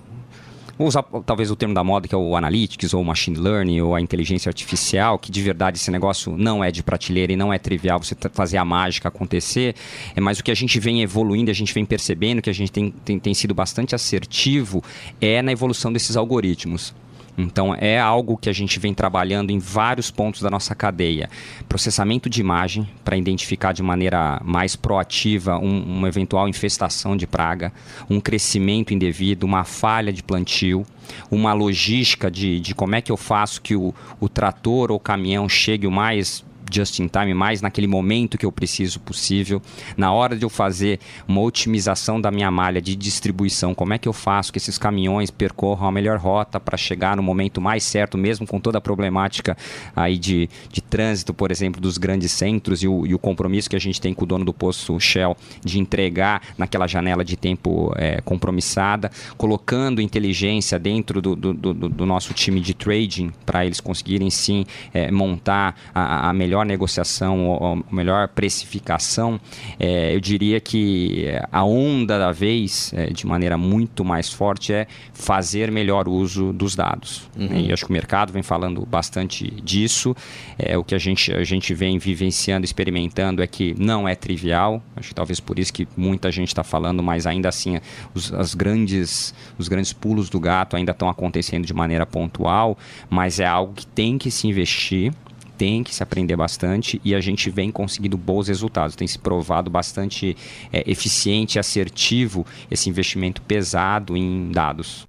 Vou 0.79 0.87
usar 0.87 1.03
talvez 1.27 1.51
o 1.51 1.57
termo 1.57 1.75
da 1.75 1.83
moda, 1.83 2.07
que 2.07 2.15
é 2.15 2.19
o 2.19 2.37
analytics, 2.37 2.95
ou 2.95 3.03
machine 3.03 3.37
learning, 3.37 3.81
ou 3.81 3.97
a 3.97 4.01
inteligência 4.01 4.49
artificial, 4.49 5.19
que 5.19 5.33
de 5.33 5.43
verdade 5.43 5.77
esse 5.77 5.91
negócio 5.91 6.37
não 6.37 6.63
é 6.63 6.71
de 6.71 6.85
prateleira 6.85 7.33
e 7.33 7.37
não 7.37 7.53
é 7.53 7.59
trivial 7.59 7.99
você 7.99 8.17
fazer 8.33 8.59
a 8.59 8.65
mágica 8.65 9.09
acontecer, 9.09 9.75
é 10.15 10.21
mas 10.21 10.39
o 10.39 10.45
que 10.45 10.53
a 10.53 10.55
gente 10.55 10.79
vem 10.79 11.03
evoluindo, 11.03 11.51
a 11.51 11.55
gente 11.55 11.75
vem 11.75 11.85
percebendo 11.85 12.41
que 12.41 12.49
a 12.49 12.55
gente 12.55 12.71
tem, 12.71 12.93
tem, 13.05 13.19
tem 13.19 13.35
sido 13.35 13.53
bastante 13.55 13.97
assertivo 13.97 14.81
é 15.21 15.43
na 15.43 15.51
evolução 15.51 15.93
desses 15.93 16.17
algoritmos. 16.17 16.95
Então 17.39 17.73
é 17.73 18.01
algo 18.01 18.37
que 18.37 18.51
a 18.51 18.53
gente 18.53 18.81
vem 18.81 18.93
trabalhando 18.93 19.51
em 19.51 19.61
vários 19.61 20.11
pontos 20.11 20.43
da 20.43 20.51
nossa 20.51 20.75
cadeia. 20.75 21.31
Processamento 21.69 22.29
de 22.29 22.41
imagem 22.41 22.89
para 23.05 23.17
identificar 23.17 23.73
de 23.73 23.83
maneira 23.83 24.41
mais 24.45 24.75
proativa 24.75 25.57
um, 25.57 25.99
uma 25.99 26.09
eventual 26.09 26.49
infestação 26.49 27.17
de 27.17 27.29
praga, 27.29 27.73
um 28.11 28.21
crescimento 28.21 28.93
indevido, 28.93 29.47
uma 29.47 29.63
falha 29.63 30.13
de 30.13 30.23
plantio, 30.23 30.85
uma 31.31 31.53
logística 31.53 32.29
de, 32.29 32.59
de 32.59 32.75
como 32.75 32.97
é 32.97 33.01
que 33.01 33.13
eu 33.13 33.17
faço 33.17 33.63
que 33.63 33.77
o, 33.77 33.95
o 34.19 34.29
trator 34.29 34.91
ou 34.91 34.99
caminhão 34.99 35.49
chegue 35.49 35.87
o 35.87 35.93
mais 35.93 36.45
just 36.71 36.99
in 37.01 37.09
time, 37.09 37.35
mais 37.35 37.61
naquele 37.61 37.87
momento 37.87 38.39
que 38.39 38.47
eu 38.47 38.53
preciso 38.53 39.01
possível. 39.01 39.61
Na 39.97 40.13
hora 40.13 40.37
de 40.37 40.45
eu 40.45 40.51
fazer 40.51 41.01
uma 41.27 41.41
otimização 41.41 42.21
da 42.21 42.31
minha 42.31 42.51
malha 42.51 42.81
de 42.81 42.95
distribuição, 42.95 43.75
como 43.75 43.93
é 43.93 43.99
que 43.99 44.09
eu 44.09 44.13
faço 44.13 44.53
que 44.53 44.59
esses 44.59 44.79
caminhões 44.79 45.31
percorram 45.31 45.89
a 45.89 45.93
melhor 45.93 46.19
rota 46.19 46.59
para 46.61 46.77
chegar 46.77 47.17
no 47.17 47.23
momento 47.23 47.61
mais 47.61 47.85
certo, 47.85 48.19
mesmo 48.19 48.47
com 48.47 48.61
toda 48.61 48.79
a 48.79 48.81
problemática 48.81 49.57
aí 49.95 50.19
de, 50.19 50.49
de 50.71 50.81
trânsito, 50.81 51.35
por 51.35 51.51
exemplo, 51.51 51.81
dos 51.81 51.99
grandes 51.99 52.33
centros 52.33 52.83
e 52.83 52.89
o, 52.89 53.07
e 53.07 53.15
o 53.15 53.19
compromisso 53.19 53.69
que 53.69 53.77
a 53.77 53.81
gente 53.81 54.01
tem 54.01 54.15
com 54.15 54.25
o 54.25 54.27
dono 54.27 54.45
do 54.45 54.53
posto 54.53 54.99
Shell 54.99 55.37
de 55.65 55.79
entregar 55.79 56.43
naquela 56.57 56.87
janela 56.87 57.25
de 57.25 57.37
tempo 57.37 57.93
é, 57.97 58.21
compromissada, 58.21 59.11
colocando 59.37 60.01
inteligência 60.01 60.79
dentro 60.79 61.21
do, 61.21 61.35
do, 61.35 61.55
do, 61.55 61.75
do 61.75 62.07
nosso 62.07 62.35
time 62.35 62.61
de 62.61 62.75
trading 62.75 63.33
para 63.45 63.65
eles 63.65 63.81
conseguirem 63.81 64.31
sim 64.31 64.65
é, 64.93 65.11
montar 65.11 65.77
a, 65.95 66.31
a 66.31 66.33
melhor 66.33 66.58
melhor 66.59 66.67
negociação 66.67 67.47
ou, 67.49 67.85
melhor 67.91 68.29
precificação, 68.29 69.41
é, 69.79 70.15
eu 70.15 70.21
diria 70.21 70.61
que 70.61 71.27
a 71.51 71.65
onda 71.65 72.19
da 72.19 72.33
vez, 72.33 72.93
é, 72.95 73.07
de 73.07 73.27
maneira 73.27 73.57
muito 73.57 74.05
mais 74.05 74.33
forte, 74.33 74.73
é 74.73 74.87
fazer 75.13 75.71
melhor 75.71 76.09
uso 76.09 76.53
dos 76.53 76.75
dados. 76.75 77.29
Uhum. 77.37 77.61
E 77.61 77.73
acho 77.73 77.85
que 77.85 77.91
o 77.91 77.93
mercado 77.93 78.33
vem 78.33 78.43
falando 78.43 78.85
bastante 78.87 79.51
disso. 79.63 80.15
É, 80.59 80.77
o 80.77 80.85
que 80.85 80.95
a 80.95 80.99
gente, 80.99 81.33
a 81.33 81.45
gente 81.45 81.75
vem 81.75 81.99
vivenciando, 81.99 82.65
experimentando 82.65 83.43
é 83.43 83.47
que 83.47 83.75
não 83.79 84.09
é 84.09 84.15
trivial. 84.15 84.83
Acho 84.97 85.09
que 85.09 85.15
talvez 85.15 85.41
por 85.41 85.59
isso 85.59 85.73
que 85.73 85.87
muita 85.97 86.31
gente 86.31 86.49
está 86.49 86.65
falando, 86.65 87.03
mas 87.03 87.27
ainda 87.27 87.49
assim 87.49 87.79
os, 88.15 88.33
as 88.33 88.55
grandes, 88.55 89.35
os 89.59 89.69
grandes 89.69 89.93
pulos 89.93 90.29
do 90.29 90.41
gato 90.41 90.77
ainda 90.77 90.93
estão 90.93 91.09
acontecendo 91.09 91.67
de 91.67 91.75
maneira 91.75 92.07
pontual, 92.07 92.77
mas 93.09 93.41
é 93.41 93.47
algo 93.47 93.75
que 93.75 93.87
tem 93.87 94.19
que 94.19 94.31
se 94.31 94.47
investir 94.47 95.13
tem 95.59 95.83
que 95.83 95.93
se 95.93 96.03
aprender 96.03 96.37
bastante 96.37 97.01
e 97.05 97.15
a 97.15 97.21
gente 97.21 97.51
vem 97.51 97.71
conseguindo 97.71 98.17
bons 98.17 98.47
resultados. 98.47 98.95
Tem 98.95 99.07
se 99.07 99.19
provado 99.19 99.69
bastante 99.69 100.37
é, 100.73 100.89
eficiente 100.91 101.59
assertivo 101.59 102.47
esse 102.71 102.89
investimento 102.89 103.43
pesado 103.43 104.17
em 104.17 104.51
dados. 104.53 105.07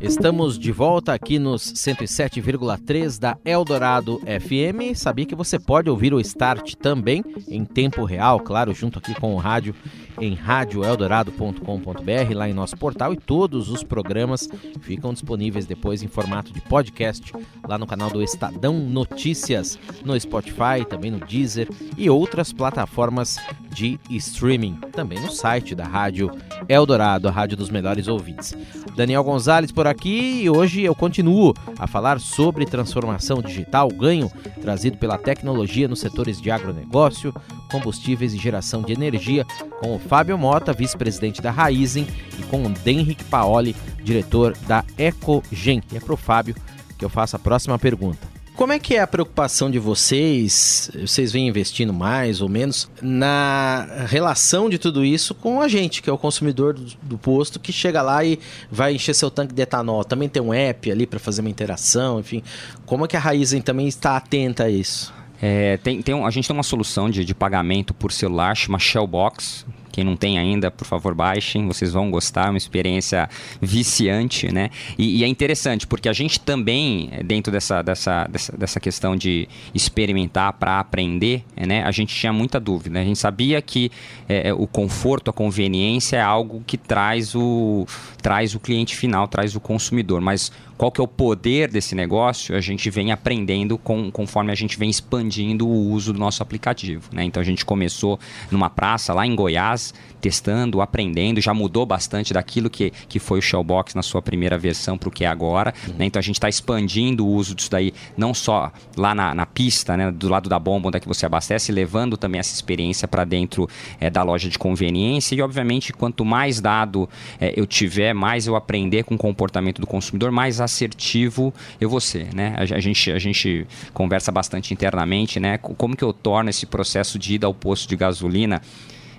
Estamos 0.00 0.58
de 0.58 0.70
volta 0.70 1.14
aqui 1.14 1.38
nos 1.38 1.72
107,3 1.72 3.18
da 3.18 3.36
Eldorado 3.44 4.20
FM. 4.20 4.94
Sabia 4.94 5.26
que 5.26 5.34
você 5.34 5.58
pode 5.58 5.90
ouvir 5.90 6.14
o 6.14 6.20
Start 6.20 6.74
também 6.74 7.24
em 7.48 7.64
tempo 7.64 8.04
real, 8.04 8.38
claro, 8.40 8.74
junto 8.74 8.98
aqui 8.98 9.14
com 9.14 9.34
o 9.34 9.38
rádio 9.38 9.74
em 10.20 10.34
radioeldorado.com.br, 10.34 12.34
lá 12.34 12.48
em 12.48 12.54
nosso 12.54 12.76
portal, 12.76 13.12
e 13.12 13.16
todos 13.16 13.70
os 13.70 13.82
programas 13.82 14.48
ficam 14.80 15.12
disponíveis 15.12 15.66
depois 15.66 16.02
em 16.02 16.08
formato 16.08 16.52
de 16.52 16.60
podcast 16.60 17.32
lá 17.66 17.78
no 17.78 17.86
canal 17.86 18.10
do 18.10 18.22
Estadão 18.22 18.78
Notícias, 18.78 19.78
no 20.04 20.18
Spotify, 20.18 20.84
também 20.88 21.10
no 21.10 21.18
Deezer 21.18 21.68
e 21.96 22.08
outras 22.08 22.52
plataformas 22.52 23.38
de 23.70 23.98
streaming, 24.10 24.74
também 24.92 25.18
no 25.18 25.32
site 25.32 25.74
da 25.74 25.84
Rádio 25.84 26.30
Eldorado, 26.68 26.73
a 26.74 27.30
rádio 27.30 27.56
dos 27.56 27.70
melhores 27.70 28.08
ouvintes. 28.08 28.52
Daniel 28.96 29.22
Gonzalez 29.22 29.70
por 29.70 29.86
aqui 29.86 30.42
e 30.42 30.50
hoje 30.50 30.82
eu 30.82 30.94
continuo 30.94 31.54
a 31.78 31.86
falar 31.86 32.18
sobre 32.18 32.66
transformação 32.66 33.40
digital, 33.40 33.88
ganho 33.88 34.30
trazido 34.60 34.98
pela 34.98 35.16
tecnologia 35.16 35.86
nos 35.86 36.00
setores 36.00 36.40
de 36.40 36.50
agronegócio, 36.50 37.32
combustíveis 37.70 38.34
e 38.34 38.38
geração 38.38 38.82
de 38.82 38.92
energia, 38.92 39.44
com 39.80 39.94
o 39.94 39.98
Fábio 40.00 40.36
Mota, 40.36 40.72
vice-presidente 40.72 41.40
da 41.40 41.50
Raizen, 41.50 42.06
e 42.38 42.42
com 42.44 42.64
o 42.64 42.70
Denric 42.70 43.22
Paoli, 43.24 43.76
diretor 44.02 44.56
da 44.66 44.84
Ecogen. 44.98 45.80
E 45.92 45.96
é 45.96 46.00
para 46.00 46.14
o 46.14 46.16
Fábio 46.16 46.56
que 46.98 47.04
eu 47.04 47.08
faço 47.08 47.36
a 47.36 47.38
próxima 47.38 47.78
pergunta. 47.78 48.33
Como 48.54 48.72
é 48.72 48.78
que 48.78 48.94
é 48.94 49.00
a 49.00 49.06
preocupação 49.06 49.68
de 49.68 49.80
vocês? 49.80 50.88
Vocês 51.00 51.32
vêm 51.32 51.48
investindo 51.48 51.92
mais 51.92 52.40
ou 52.40 52.48
menos 52.48 52.88
na 53.02 54.06
relação 54.06 54.70
de 54.70 54.78
tudo 54.78 55.04
isso 55.04 55.34
com 55.34 55.60
a 55.60 55.66
gente, 55.66 56.00
que 56.00 56.08
é 56.08 56.12
o 56.12 56.16
consumidor 56.16 56.72
do, 56.72 56.84
do 57.02 57.18
posto, 57.18 57.58
que 57.58 57.72
chega 57.72 58.00
lá 58.00 58.24
e 58.24 58.38
vai 58.70 58.94
encher 58.94 59.12
seu 59.12 59.28
tanque 59.28 59.52
de 59.52 59.60
etanol. 59.60 60.04
Também 60.04 60.28
tem 60.28 60.40
um 60.40 60.54
app 60.54 60.88
ali 60.88 61.04
para 61.04 61.18
fazer 61.18 61.40
uma 61.40 61.50
interação, 61.50 62.20
enfim. 62.20 62.44
Como 62.86 63.04
é 63.04 63.08
que 63.08 63.16
a 63.16 63.20
Raizen 63.20 63.60
também 63.60 63.88
está 63.88 64.16
atenta 64.16 64.64
a 64.64 64.70
isso? 64.70 65.12
É, 65.42 65.76
tem, 65.78 66.00
tem 66.00 66.14
um, 66.14 66.24
a 66.24 66.30
gente 66.30 66.46
tem 66.46 66.56
uma 66.56 66.62
solução 66.62 67.10
de, 67.10 67.24
de 67.24 67.34
pagamento 67.34 67.92
por 67.92 68.12
celular, 68.12 68.54
chama 68.54 68.78
Shellbox, 68.78 69.66
quem 69.94 70.02
não 70.02 70.16
tem 70.16 70.40
ainda, 70.40 70.72
por 70.72 70.84
favor, 70.84 71.14
baixem, 71.14 71.68
vocês 71.68 71.92
vão 71.92 72.10
gostar, 72.10 72.48
é 72.48 72.50
uma 72.50 72.58
experiência 72.58 73.30
viciante, 73.62 74.52
né? 74.52 74.70
E, 74.98 75.20
e 75.20 75.24
é 75.24 75.28
interessante, 75.28 75.86
porque 75.86 76.08
a 76.08 76.12
gente 76.12 76.40
também, 76.40 77.10
eh, 77.12 77.22
dentro 77.22 77.52
dessa, 77.52 77.80
dessa, 77.80 78.26
dessa, 78.28 78.56
dessa 78.56 78.80
questão 78.80 79.14
de 79.14 79.48
experimentar 79.72 80.54
para 80.54 80.80
aprender, 80.80 81.44
né? 81.56 81.84
A 81.84 81.92
gente 81.92 82.12
tinha 82.12 82.32
muita 82.32 82.58
dúvida. 82.58 82.98
A 82.98 83.04
gente 83.04 83.20
sabia 83.20 83.62
que 83.62 83.88
é, 84.28 84.52
o 84.52 84.66
conforto, 84.66 85.30
a 85.30 85.32
conveniência 85.32 86.16
é 86.16 86.22
algo 86.22 86.64
que 86.66 86.76
traz 86.76 87.36
o, 87.36 87.86
traz 88.20 88.52
o 88.52 88.58
cliente 88.58 88.96
final, 88.96 89.28
traz 89.28 89.54
o 89.54 89.60
consumidor, 89.60 90.20
mas 90.20 90.50
qual 90.76 90.90
que 90.90 91.00
é 91.00 91.04
o 91.04 91.08
poder 91.08 91.70
desse 91.70 91.94
negócio, 91.94 92.56
a 92.56 92.60
gente 92.60 92.90
vem 92.90 93.12
aprendendo 93.12 93.78
com, 93.78 94.10
conforme 94.10 94.50
a 94.50 94.54
gente 94.54 94.78
vem 94.78 94.90
expandindo 94.90 95.66
o 95.66 95.90
uso 95.90 96.12
do 96.12 96.18
nosso 96.18 96.42
aplicativo. 96.42 97.08
Né? 97.12 97.24
Então 97.24 97.40
a 97.40 97.44
gente 97.44 97.64
começou 97.64 98.18
numa 98.50 98.68
praça 98.68 99.12
lá 99.12 99.26
em 99.26 99.34
Goiás, 99.34 99.94
testando, 100.20 100.80
aprendendo, 100.80 101.40
já 101.40 101.52
mudou 101.52 101.84
bastante 101.84 102.32
daquilo 102.32 102.70
que, 102.70 102.90
que 103.08 103.18
foi 103.18 103.38
o 103.38 103.42
Shellbox 103.42 103.94
na 103.94 104.02
sua 104.02 104.22
primeira 104.22 104.56
versão 104.56 104.96
para 104.96 105.08
o 105.08 105.12
que 105.12 105.24
é 105.24 105.28
agora. 105.28 105.72
Uhum. 105.86 105.94
Né? 105.98 106.04
Então 106.06 106.18
a 106.18 106.22
gente 106.22 106.36
está 106.36 106.48
expandindo 106.48 107.26
o 107.26 107.30
uso 107.30 107.54
disso 107.54 107.70
daí, 107.70 107.92
não 108.16 108.32
só 108.32 108.72
lá 108.96 109.14
na, 109.14 109.34
na 109.34 109.46
pista, 109.46 109.96
né? 109.96 110.10
do 110.10 110.28
lado 110.28 110.48
da 110.48 110.58
bomba 110.58 110.88
onde 110.88 110.96
é 110.96 111.00
que 111.00 111.06
você 111.06 111.26
abastece, 111.26 111.70
levando 111.70 112.16
também 112.16 112.38
essa 112.38 112.54
experiência 112.54 113.06
para 113.06 113.24
dentro 113.24 113.68
é, 114.00 114.08
da 114.10 114.22
loja 114.22 114.48
de 114.48 114.58
conveniência. 114.58 115.34
E 115.34 115.42
obviamente, 115.42 115.92
quanto 115.92 116.24
mais 116.24 116.60
dado 116.60 117.08
é, 117.40 117.52
eu 117.54 117.66
tiver, 117.66 118.14
mais 118.14 118.46
eu 118.46 118.56
aprender 118.56 119.04
com 119.04 119.14
o 119.14 119.18
comportamento 119.18 119.80
do 119.80 119.86
consumidor, 119.86 120.32
mais 120.32 120.60
assertivo 120.64 121.52
eu 121.80 121.88
vou 121.88 122.00
ser. 122.00 122.34
Né? 122.34 122.54
A, 122.56 122.64
gente, 122.80 123.10
a 123.10 123.18
gente 123.18 123.66
conversa 123.92 124.32
bastante 124.32 124.72
internamente, 124.72 125.38
né? 125.38 125.58
Como 125.58 125.96
que 125.96 126.04
eu 126.04 126.12
torno 126.12 126.50
esse 126.50 126.66
processo 126.66 127.18
de 127.18 127.34
ida 127.34 127.46
ao 127.46 127.54
posto 127.54 127.88
de 127.88 127.96
gasolina 127.96 128.60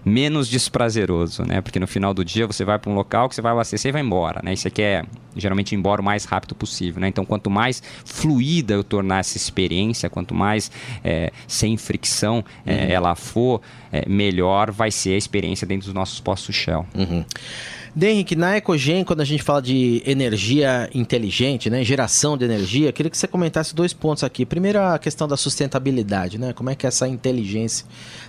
menos 0.05 0.47
desprazeroso, 0.47 1.43
né? 1.43 1.61
Porque 1.61 1.79
no 1.79 1.87
final 1.87 2.13
do 2.13 2.23
dia 2.23 2.45
você 2.45 2.63
vai 2.63 2.77
para 2.77 2.91
um 2.91 2.93
local 2.93 3.27
que 3.27 3.33
você 3.33 3.41
vai 3.41 3.51
abastecer 3.51 3.89
e 3.89 3.91
vai 3.91 4.03
embora, 4.03 4.39
né? 4.43 4.53
E 4.53 4.57
você 4.57 4.69
quer 4.69 5.03
geralmente 5.35 5.71
ir 5.73 5.77
embora 5.77 5.99
o 5.99 6.05
mais 6.05 6.25
rápido 6.25 6.53
possível, 6.53 7.01
né? 7.01 7.07
Então 7.07 7.25
quanto 7.25 7.49
mais 7.49 7.81
fluida 8.05 8.75
eu 8.75 8.83
tornar 8.83 9.21
essa 9.21 9.35
experiência, 9.35 10.07
quanto 10.07 10.35
mais 10.35 10.71
é, 11.03 11.31
sem 11.47 11.75
fricção 11.75 12.45
é, 12.63 12.73
uhum. 12.73 12.91
ela 12.91 13.15
for, 13.15 13.61
é, 13.91 14.07
melhor 14.07 14.69
vai 14.69 14.91
ser 14.91 15.15
a 15.15 15.17
experiência 15.17 15.65
dentro 15.65 15.87
dos 15.87 15.95
nossos 15.95 16.19
postos 16.19 16.55
Shell. 16.55 16.85
Uhum. 16.93 17.25
Henrique, 18.03 18.35
na 18.35 18.57
Ecogen, 18.57 19.05
quando 19.05 19.21
a 19.21 19.25
gente 19.25 19.41
fala 19.41 19.61
de 19.61 20.03
energia 20.05 20.89
inteligente, 20.93 21.69
né, 21.69 21.81
geração 21.81 22.37
de 22.37 22.43
energia, 22.43 22.91
queria 22.91 23.09
que 23.09 23.17
você 23.17 23.25
comentasse 23.25 23.73
dois 23.73 23.93
pontos 23.93 24.21
aqui. 24.21 24.45
Primeiro, 24.45 24.81
a 24.81 24.99
questão 24.99 25.29
da 25.29 25.37
sustentabilidade, 25.37 26.37
né? 26.37 26.51
Como 26.51 26.69
é 26.69 26.75
que 26.75 26.85
essa 26.85 27.07
inteligência 27.07 27.85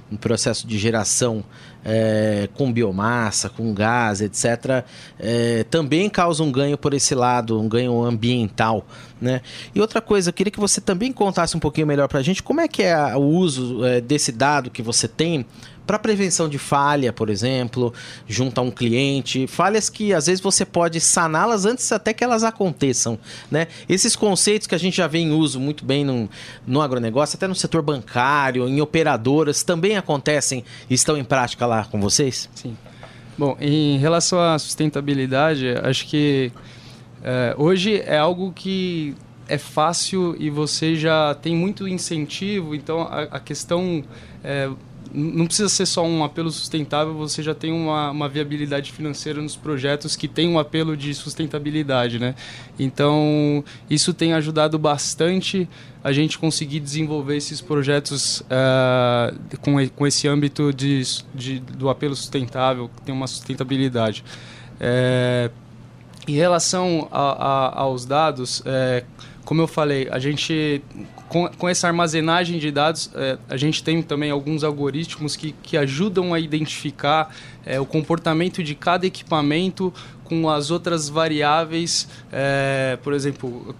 no 0.08 0.16
processo 0.16 0.68
de 0.68 0.78
geração 0.78 1.42
é, 1.84 2.48
com 2.54 2.72
biomassa, 2.72 3.48
com 3.48 3.74
gás, 3.74 4.20
etc., 4.20 4.84
é, 5.18 5.64
também 5.64 6.08
causa 6.08 6.44
um 6.44 6.52
ganho 6.52 6.78
por 6.78 6.94
esse 6.94 7.14
lado, 7.14 7.60
um 7.60 7.68
ganho 7.68 8.04
ambiental. 8.04 8.86
Né? 9.20 9.40
E 9.74 9.80
outra 9.80 10.00
coisa, 10.00 10.30
eu 10.30 10.32
queria 10.32 10.50
que 10.50 10.60
você 10.60 10.80
também 10.80 11.12
contasse 11.12 11.56
um 11.56 11.60
pouquinho 11.60 11.86
melhor 11.86 12.06
para 12.06 12.20
a 12.20 12.22
gente 12.22 12.42
como 12.42 12.60
é 12.60 12.68
que 12.68 12.82
é 12.82 13.16
o 13.16 13.22
uso 13.22 13.84
é, 13.84 14.00
desse 14.00 14.30
dado 14.30 14.70
que 14.70 14.82
você 14.82 15.08
tem 15.08 15.44
para 15.86 15.98
prevenção 15.98 16.48
de 16.48 16.58
falha, 16.58 17.12
por 17.12 17.30
exemplo, 17.30 17.94
junto 18.26 18.58
a 18.58 18.62
um 18.62 18.70
cliente, 18.70 19.46
falhas 19.46 19.88
que 19.88 20.12
às 20.12 20.26
vezes 20.26 20.40
você 20.40 20.64
pode 20.64 21.00
saná-las 21.00 21.64
antes 21.64 21.90
até 21.92 22.12
que 22.12 22.24
elas 22.24 22.42
aconteçam, 22.42 23.18
né? 23.50 23.68
Esses 23.88 24.16
conceitos 24.16 24.66
que 24.66 24.74
a 24.74 24.78
gente 24.78 24.96
já 24.96 25.06
vê 25.06 25.18
em 25.18 25.32
uso 25.32 25.60
muito 25.60 25.84
bem 25.84 26.04
no, 26.04 26.28
no 26.66 26.80
agronegócio, 26.80 27.36
até 27.36 27.46
no 27.46 27.54
setor 27.54 27.82
bancário, 27.82 28.68
em 28.68 28.80
operadoras, 28.80 29.62
também 29.62 29.96
acontecem 29.96 30.64
e 30.90 30.94
estão 30.94 31.16
em 31.16 31.24
prática 31.24 31.64
lá 31.66 31.84
com 31.84 32.00
vocês? 32.00 32.48
Sim. 32.54 32.76
Bom, 33.38 33.56
em 33.60 33.98
relação 33.98 34.40
à 34.40 34.58
sustentabilidade, 34.58 35.68
acho 35.82 36.06
que 36.06 36.50
é, 37.22 37.54
hoje 37.58 38.00
é 38.00 38.16
algo 38.16 38.52
que 38.52 39.14
é 39.48 39.58
fácil 39.58 40.34
e 40.38 40.50
você 40.50 40.96
já 40.96 41.34
tem 41.34 41.54
muito 41.54 41.86
incentivo, 41.86 42.74
então 42.74 43.02
a, 43.02 43.22
a 43.22 43.40
questão 43.40 44.02
é, 44.42 44.68
não 45.16 45.46
precisa 45.46 45.68
ser 45.70 45.86
só 45.86 46.04
um 46.04 46.22
apelo 46.22 46.50
sustentável, 46.50 47.14
você 47.14 47.42
já 47.42 47.54
tem 47.54 47.72
uma, 47.72 48.10
uma 48.10 48.28
viabilidade 48.28 48.92
financeira 48.92 49.40
nos 49.40 49.56
projetos 49.56 50.14
que 50.14 50.28
tem 50.28 50.46
um 50.46 50.58
apelo 50.58 50.94
de 50.94 51.14
sustentabilidade, 51.14 52.18
né? 52.18 52.34
Então, 52.78 53.64
isso 53.88 54.12
tem 54.12 54.34
ajudado 54.34 54.78
bastante 54.78 55.66
a 56.04 56.12
gente 56.12 56.38
conseguir 56.38 56.80
desenvolver 56.80 57.36
esses 57.36 57.62
projetos 57.62 58.40
uh, 58.42 59.58
com, 59.62 59.88
com 59.88 60.06
esse 60.06 60.28
âmbito 60.28 60.70
de, 60.70 61.02
de, 61.34 61.60
do 61.60 61.88
apelo 61.88 62.14
sustentável, 62.14 62.90
que 62.94 63.02
tem 63.02 63.14
uma 63.14 63.26
sustentabilidade. 63.26 64.22
É, 64.78 65.50
em 66.28 66.34
relação 66.34 67.08
a, 67.10 67.22
a, 67.22 67.80
aos 67.80 68.04
dados, 68.04 68.62
é, 68.66 69.02
como 69.46 69.62
eu 69.62 69.68
falei, 69.68 70.08
a 70.10 70.18
gente 70.18 70.82
com, 71.28 71.48
com 71.48 71.68
essa 71.68 71.86
armazenagem 71.86 72.58
de 72.58 72.72
dados, 72.72 73.10
é, 73.14 73.38
a 73.48 73.56
gente 73.56 73.82
tem 73.82 74.02
também 74.02 74.28
alguns 74.28 74.64
algoritmos 74.64 75.36
que, 75.36 75.52
que 75.62 75.76
ajudam 75.76 76.34
a 76.34 76.40
identificar 76.40 77.32
é, 77.64 77.78
o 77.78 77.86
comportamento 77.86 78.60
de 78.60 78.74
cada 78.74 79.06
equipamento 79.06 79.94
com 80.24 80.50
as 80.50 80.72
outras 80.72 81.08
variáveis, 81.08 82.08
é, 82.32 82.98
por 83.04 83.12
exemplo, 83.12 83.72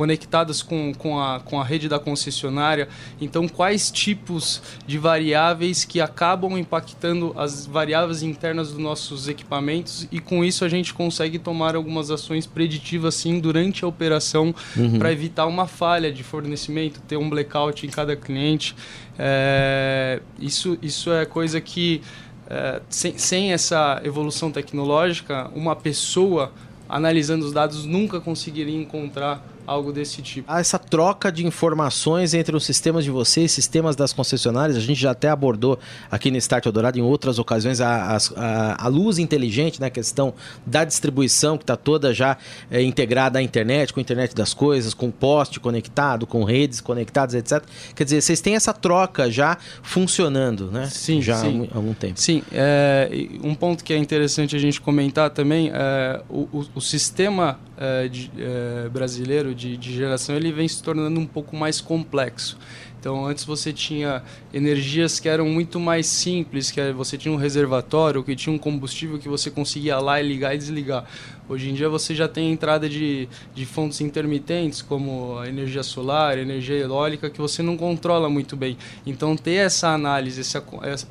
conectadas 0.00 0.62
com, 0.62 0.94
com, 0.94 1.20
a, 1.20 1.40
com 1.40 1.60
a 1.60 1.62
rede 1.62 1.86
da 1.86 1.98
concessionária. 1.98 2.88
Então, 3.20 3.46
quais 3.46 3.90
tipos 3.90 4.62
de 4.86 4.96
variáveis 4.96 5.84
que 5.84 6.00
acabam 6.00 6.56
impactando 6.56 7.34
as 7.36 7.66
variáveis 7.66 8.22
internas 8.22 8.70
dos 8.70 8.78
nossos 8.78 9.28
equipamentos 9.28 10.08
e 10.10 10.18
com 10.18 10.42
isso 10.42 10.64
a 10.64 10.70
gente 10.70 10.94
consegue 10.94 11.38
tomar 11.38 11.76
algumas 11.76 12.10
ações 12.10 12.46
preditivas 12.46 13.14
sim 13.14 13.38
durante 13.38 13.84
a 13.84 13.88
operação 13.88 14.54
uhum. 14.74 14.98
para 14.98 15.12
evitar 15.12 15.44
uma 15.44 15.66
falha 15.66 16.10
de 16.10 16.22
fornecimento, 16.22 16.98
ter 17.06 17.18
um 17.18 17.28
blackout 17.28 17.86
em 17.86 17.90
cada 17.90 18.16
cliente. 18.16 18.74
É, 19.18 20.22
isso, 20.38 20.78
isso 20.80 21.12
é 21.12 21.26
coisa 21.26 21.60
que 21.60 22.00
é, 22.48 22.80
sem, 22.88 23.18
sem 23.18 23.52
essa 23.52 24.00
evolução 24.02 24.50
tecnológica, 24.50 25.50
uma 25.54 25.76
pessoa 25.76 26.50
analisando 26.88 27.44
os 27.44 27.52
dados 27.52 27.84
nunca 27.84 28.18
conseguiria 28.18 28.80
encontrar 28.80 29.46
algo 29.70 29.92
desse 29.92 30.20
tipo. 30.20 30.52
Essa 30.52 30.80
troca 30.80 31.30
de 31.30 31.46
informações 31.46 32.34
entre 32.34 32.56
os 32.56 32.64
sistemas 32.64 33.04
de 33.04 33.10
vocês, 33.10 33.52
sistemas 33.52 33.94
das 33.94 34.12
concessionárias, 34.12 34.76
a 34.76 34.80
gente 34.80 35.00
já 35.00 35.12
até 35.12 35.28
abordou 35.28 35.78
aqui 36.10 36.28
no 36.28 36.36
Start 36.38 36.66
Eldorado 36.66 36.98
em 36.98 37.02
outras 37.02 37.38
ocasiões 37.38 37.80
a, 37.80 38.18
a, 38.36 38.84
a 38.84 38.88
luz 38.88 39.18
inteligente, 39.18 39.80
né, 39.80 39.86
a 39.86 39.90
questão 39.90 40.34
da 40.66 40.84
distribuição 40.84 41.56
que 41.56 41.62
está 41.62 41.76
toda 41.76 42.12
já 42.12 42.36
é, 42.68 42.82
integrada 42.82 43.38
à 43.38 43.42
internet, 43.42 43.92
com 43.92 44.00
a 44.00 44.02
internet 44.02 44.34
das 44.34 44.52
coisas, 44.52 44.92
com 44.92 45.08
poste 45.08 45.60
conectado, 45.60 46.26
com 46.26 46.42
redes 46.42 46.80
conectadas, 46.80 47.36
etc. 47.36 47.62
Quer 47.94 48.02
dizer, 48.02 48.22
vocês 48.22 48.40
têm 48.40 48.56
essa 48.56 48.74
troca 48.74 49.30
já 49.30 49.56
funcionando, 49.82 50.68
né? 50.72 50.88
Sim, 50.90 51.22
já 51.22 51.36
sim. 51.36 51.68
há 51.72 51.76
algum 51.76 51.94
tempo. 51.94 52.20
Sim, 52.20 52.42
é, 52.50 53.08
um 53.44 53.54
ponto 53.54 53.84
que 53.84 53.92
é 53.92 53.96
interessante 53.96 54.56
a 54.56 54.58
gente 54.58 54.80
comentar 54.80 55.30
também 55.30 55.70
é 55.72 56.20
o, 56.28 56.40
o, 56.52 56.66
o 56.74 56.80
sistema 56.80 57.56
é, 57.80 58.06
de, 58.08 58.30
é, 58.38 58.88
brasileiro 58.90 59.54
de, 59.54 59.76
de 59.76 59.92
geração 59.94 60.36
ele 60.36 60.52
vem 60.52 60.68
se 60.68 60.82
tornando 60.82 61.18
um 61.18 61.26
pouco 61.26 61.56
mais 61.56 61.80
complexo. 61.80 62.58
Então, 63.00 63.24
antes 63.24 63.46
você 63.46 63.72
tinha 63.72 64.22
energias 64.52 65.18
que 65.18 65.26
eram 65.26 65.46
muito 65.46 65.80
mais 65.80 66.06
simples, 66.06 66.70
que 66.70 66.92
você 66.92 67.16
tinha 67.16 67.32
um 67.32 67.36
reservatório, 67.36 68.22
que 68.22 68.36
tinha 68.36 68.54
um 68.54 68.58
combustível 68.58 69.18
que 69.18 69.26
você 69.26 69.50
conseguia 69.50 69.98
lá 69.98 70.20
e 70.20 70.28
ligar 70.28 70.54
e 70.54 70.58
desligar. 70.58 71.06
Hoje 71.48 71.70
em 71.70 71.74
dia 71.74 71.88
você 71.88 72.14
já 72.14 72.28
tem 72.28 72.52
entrada 72.52 72.86
de, 72.90 73.26
de 73.54 73.64
fontes 73.64 74.02
intermitentes, 74.02 74.82
como 74.82 75.38
a 75.38 75.48
energia 75.48 75.82
solar, 75.82 76.36
a 76.36 76.42
energia 76.42 76.76
eólica, 76.76 77.30
que 77.30 77.40
você 77.40 77.62
não 77.62 77.74
controla 77.74 78.28
muito 78.28 78.54
bem. 78.54 78.76
Então, 79.06 79.34
ter 79.34 79.54
essa 79.54 79.88
análise, 79.88 80.42
esse, 80.42 80.58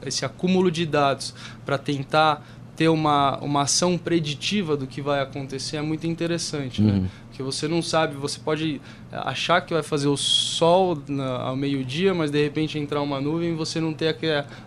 esse 0.06 0.24
acúmulo 0.24 0.70
de 0.70 0.86
dados 0.86 1.34
para 1.66 1.80
tentar 1.80 2.46
ter 2.80 2.88
uma, 2.88 3.38
uma 3.40 3.64
ação 3.64 3.98
preditiva 3.98 4.78
do 4.78 4.88
que 4.88 5.02
vai 5.02 5.20
acontecer 5.20 5.76
é 5.76 5.82
muito 5.82 6.08
interessante, 6.08 6.82
né? 6.82 6.94
uhum. 6.94 7.02
né? 7.02 7.10
Porque 7.40 7.44
você 7.54 7.70
não 7.70 7.82
sabe, 7.82 8.18
você 8.18 8.38
pode 8.38 8.82
achar 9.12 9.62
que 9.62 9.74
vai 9.74 9.82
fazer 9.82 10.10
o 10.10 10.18
sol 10.18 11.02
na, 11.08 11.38
ao 11.38 11.56
meio-dia, 11.56 12.14
mas 12.14 12.30
de 12.30 12.44
repente 12.44 12.78
entrar 12.78 13.02
uma 13.02 13.22
nuvem 13.22 13.52
e 13.52 13.56
você 13.56 13.80
não 13.80 13.94
ter 13.94 14.14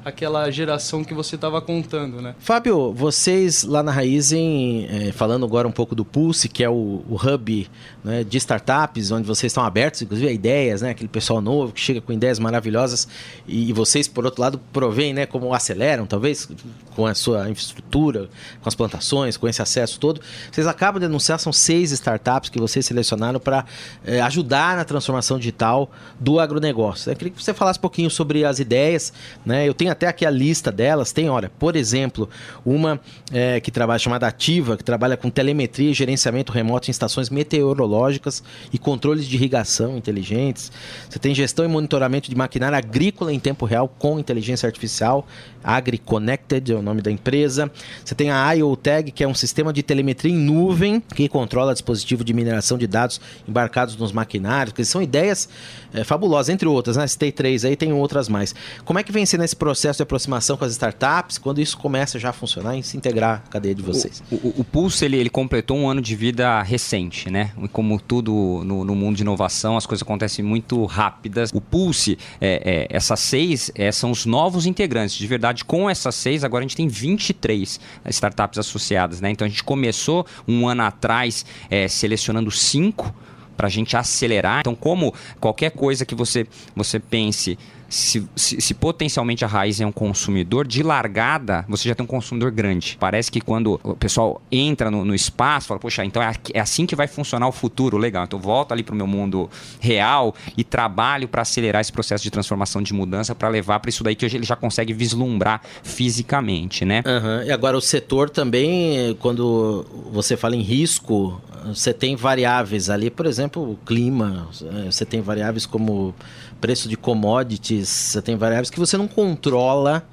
aquela 0.03 0.51
geração 0.51 1.05
que 1.05 1.13
você 1.13 1.35
estava 1.35 1.61
contando, 1.61 2.23
né? 2.23 2.35
Fábio, 2.39 2.91
vocês 2.95 3.63
lá 3.63 3.83
na 3.83 3.93
Raizen, 3.93 4.89
é, 4.91 5.13
falando 5.13 5.45
agora 5.45 5.69
um 5.69 5.73
pouco 5.73 5.95
do 5.95 6.03
Pulse, 6.03 6.49
que 6.49 6.65
é 6.65 6.71
o, 6.71 7.05
o 7.07 7.17
hub 7.23 7.69
né, 8.03 8.25
de 8.25 8.39
startups, 8.39 9.11
onde 9.11 9.27
vocês 9.27 9.51
estão 9.51 9.65
abertos, 9.65 10.01
inclusive 10.01 10.29
a 10.31 10.33
ideias, 10.33 10.81
né? 10.81 10.91
Aquele 10.91 11.09
pessoal 11.09 11.43
novo 11.43 11.75
que 11.75 11.81
chega 11.81 12.01
com 12.01 12.11
ideias 12.11 12.39
maravilhosas 12.39 13.07
e, 13.47 13.69
e 13.69 13.73
vocês, 13.75 14.09
por 14.09 14.25
outro 14.25 14.41
lado, 14.41 14.59
provém, 14.73 15.13
né? 15.13 15.27
Como 15.27 15.53
aceleram, 15.53 16.07
talvez, 16.07 16.49
com 16.97 17.07
a 17.07 17.15
sua 17.15 17.51
infraestrutura, 17.51 18.31
com 18.63 18.69
as 18.69 18.75
plantações, 18.75 19.37
com 19.37 19.47
esse 19.47 19.61
acesso 19.61 20.01
todo. 20.01 20.23
Vocês 20.51 20.67
acabam 20.67 20.99
de 20.99 21.05
anunciar, 21.05 21.39
são 21.39 21.53
seis 21.53 21.93
startups 21.93 22.49
que 22.49 22.62
vocês 22.63 22.87
selecionaram 22.87 23.39
para 23.39 23.65
é, 24.05 24.21
ajudar 24.23 24.77
na 24.77 24.85
transformação 24.85 25.39
digital 25.39 25.91
do 26.19 26.41
agronegócio. 26.41 27.11
Eu 27.11 27.17
queria 27.17 27.33
que 27.33 27.43
você 27.43 27.53
falasse 27.53 27.79
um 27.79 27.83
pouquinho 27.83 28.11
sobre 28.11 28.45
as 28.45 28.59
ideias, 28.59 29.13
né? 29.45 29.69
Eu 29.69 29.75
tenho 29.75 29.91
até 29.91 30.07
aqui 30.07 30.25
a 30.25 30.31
lista 30.31 30.71
delas. 30.71 31.13
Tem, 31.13 31.29
olha, 31.29 31.51
por 31.59 31.77
exemplo, 31.77 32.29
uma 32.65 33.01
é, 33.33 33.61
que 33.61 33.71
trabalha 33.71 33.99
chamada 33.99 34.27
Ativa, 34.27 34.77
que 34.77 34.85
trabalha 34.85 35.17
com 35.17 35.29
telemetria 35.29 35.91
e 35.91 35.95
gerenciamento 35.95 36.53
remoto 36.53 36.89
em 36.89 36.93
estações 36.93 37.29
meteorológicas 37.29 38.43
e 38.73 38.79
controles 38.79 39.27
de 39.27 39.37
irrigação 39.37 39.97
inteligentes. 39.97 40.71
Você 41.09 41.19
tem 41.19 41.35
gestão 41.35 41.65
e 41.65 41.69
monitoramento 41.69 42.31
de 42.31 42.37
maquinária 42.37 42.79
agrícola 42.79 43.33
em 43.33 43.41
tempo 43.41 43.67
real 43.67 43.89
com 43.89 44.19
inteligência 44.19 44.67
artificial. 44.67 45.27
AgriConnected 45.65 46.73
é 46.73 46.75
o 46.75 46.83
nome 46.83 47.03
da 47.03 47.11
empresa. 47.11 47.71
Você 48.05 48.15
tem 48.15 48.31
a 48.31 48.53
IoTag, 48.53 49.11
que 49.13 49.23
é 49.25 49.29
um 49.29 49.35
sistema 49.35 49.73
de 49.73 49.83
telemetria 49.83 50.33
em 50.33 50.37
nuvem 50.37 51.01
que 51.01 51.29
controla 51.29 51.73
dispositivo 51.73 52.25
de 52.25 52.33
mineração 52.33 52.52
de 52.79 52.87
dados 52.87 53.21
embarcados 53.47 53.97
nos 53.97 54.13
maquinários, 54.13 54.75
que 54.75 54.85
são 54.85 55.03
ideias 55.03 55.49
é, 55.93 56.05
fabulosas, 56.05 56.49
entre 56.49 56.67
outras, 56.69 56.97
né? 56.97 57.07
Citei 57.07 57.33
três 57.33 57.65
aí, 57.65 57.77
tem 57.77 57.93
outras 57.93 58.29
mais. 58.29 58.55
Como 58.85 58.99
é 58.99 59.03
que 59.03 59.13
vem 59.13 59.25
sendo 59.27 59.45
esse 59.45 59.57
processo 59.57 59.99
de 59.99 60.03
aproximação 60.03 60.57
com 60.57 60.65
as 60.65 60.73
startups, 60.73 61.39
quando 61.39 61.61
isso 61.61 61.77
começa 61.79 62.19
já 62.19 62.31
a 62.31 62.33
funcionar 62.33 62.77
e 62.77 62.83
se 62.83 62.97
integrar 62.97 63.43
à 63.47 63.51
cadeia 63.51 63.75
de 63.75 63.83
vocês? 63.83 64.23
O, 64.31 64.37
o, 64.37 64.55
o 64.59 64.65
Pulse, 64.65 65.05
ele, 65.05 65.17
ele 65.17 65.31
completou 65.31 65.77
um 65.77 65.89
ano 65.89 66.01
de 66.01 66.15
vida 66.17 66.63
recente, 66.63 67.31
né? 67.31 67.53
Como 67.73 68.01
tudo 68.01 68.63
no, 68.65 68.85
no 68.85 68.95
mundo 68.95 69.17
de 69.17 69.23
inovação, 69.23 69.77
as 69.77 69.87
coisas 69.87 70.03
acontecem 70.03 70.45
muito 70.45 70.85
rápidas. 70.85 71.51
O 71.55 71.61
Pulse, 71.61 72.19
é, 72.41 72.89
é, 72.91 72.97
essas 72.97 73.21
seis 73.21 73.71
é, 73.75 73.93
são 73.93 74.11
os 74.11 74.27
novos 74.27 74.67
integrantes. 74.67 75.17
De 75.17 75.27
verdade, 75.27 75.65
com 75.65 75.89
essas 75.89 76.15
seis, 76.15 76.45
agora 76.45 76.65
a 76.65 76.67
gente 76.67 76.77
tem 76.77 76.89
23 76.89 77.81
startups 78.07 78.59
associadas, 78.59 79.21
né? 79.21 79.31
Então 79.31 79.47
a 79.47 79.49
gente 79.49 79.65
começou 79.65 80.27
um 80.47 80.69
ano 80.69 80.83
atrás 80.83 81.45
é, 81.71 81.89
selecionando 82.33 82.51
cinco 82.51 83.15
para 83.57 83.67
a 83.67 83.71
gente 83.71 83.97
acelerar. 83.97 84.61
Então, 84.61 84.75
como 84.75 85.15
qualquer 85.39 85.71
coisa 85.71 86.05
que 86.07 86.15
você, 86.15 86.47
você 86.75 86.99
pense 86.99 87.59
se, 87.93 88.27
se, 88.35 88.59
se, 88.59 88.73
potencialmente 88.73 89.45
a 89.45 89.49
raiz 89.49 89.79
é 89.79 89.85
um 89.85 89.93
consumidor, 89.93 90.67
de 90.67 90.83
largada 90.83 91.63
você 91.69 91.87
já 91.87 91.95
tem 91.95 92.03
um 92.03 92.07
consumidor 92.07 92.51
grande. 92.51 92.97
Parece 92.99 93.31
que 93.31 93.39
quando 93.39 93.79
o 93.85 93.95
pessoal 93.95 94.41
entra 94.51 94.91
no, 94.91 95.05
no 95.05 95.15
espaço, 95.15 95.69
fala, 95.69 95.79
poxa, 95.79 96.03
então 96.03 96.23
é, 96.23 96.33
é, 96.55 96.61
assim 96.61 96.87
que 96.87 96.97
vai 96.97 97.07
funcionar 97.07 97.47
o 97.47 97.53
futuro, 97.53 97.99
legal. 97.99 98.25
Então 98.25 98.39
volto 98.39 98.73
ali 98.73 98.83
para 98.83 98.95
o 98.95 98.97
meu 98.97 99.07
mundo 99.07 99.51
real 99.79 100.35
e 100.57 100.65
trabalho 100.65 101.29
para 101.29 101.43
acelerar 101.43 101.83
esse 101.83 101.93
processo 101.93 102.25
de 102.25 102.31
transformação, 102.31 102.81
de 102.81 102.95
mudança, 102.95 103.35
para 103.35 103.51
levar 103.51 103.79
para 103.79 103.91
isso 103.91 104.03
daí 104.03 104.15
que 104.15 104.25
ele 104.25 104.45
já 104.45 104.57
consegue 104.57 104.95
vislumbrar 104.95 105.61
fisicamente, 105.83 106.87
né? 106.87 107.03
Uhum. 107.05 107.47
E 107.47 107.53
agora 107.53 107.77
o 107.77 107.81
setor 107.83 108.31
também, 108.31 109.15
quando 109.21 109.85
você 110.11 110.35
fala 110.35 110.57
em 110.57 110.63
risco, 110.63 111.39
você 111.67 111.93
tem 111.93 112.17
variáveis 112.17 112.89
ali, 112.89 113.11
por 113.11 113.27
exemplo, 113.27 113.73
o 113.73 113.77
clima, 113.85 114.49
você 114.87 115.05
tem 115.05 115.21
variáveis 115.21 115.67
como 115.67 116.15
preço 116.63 116.89
de 116.89 116.97
commodities, 116.97 117.89
você 117.89 118.23
tem 118.23 118.37
variáveis 118.37 118.71
que 118.71 118.79
você 118.79 118.97
não 118.97 119.09
controla, 119.09 120.07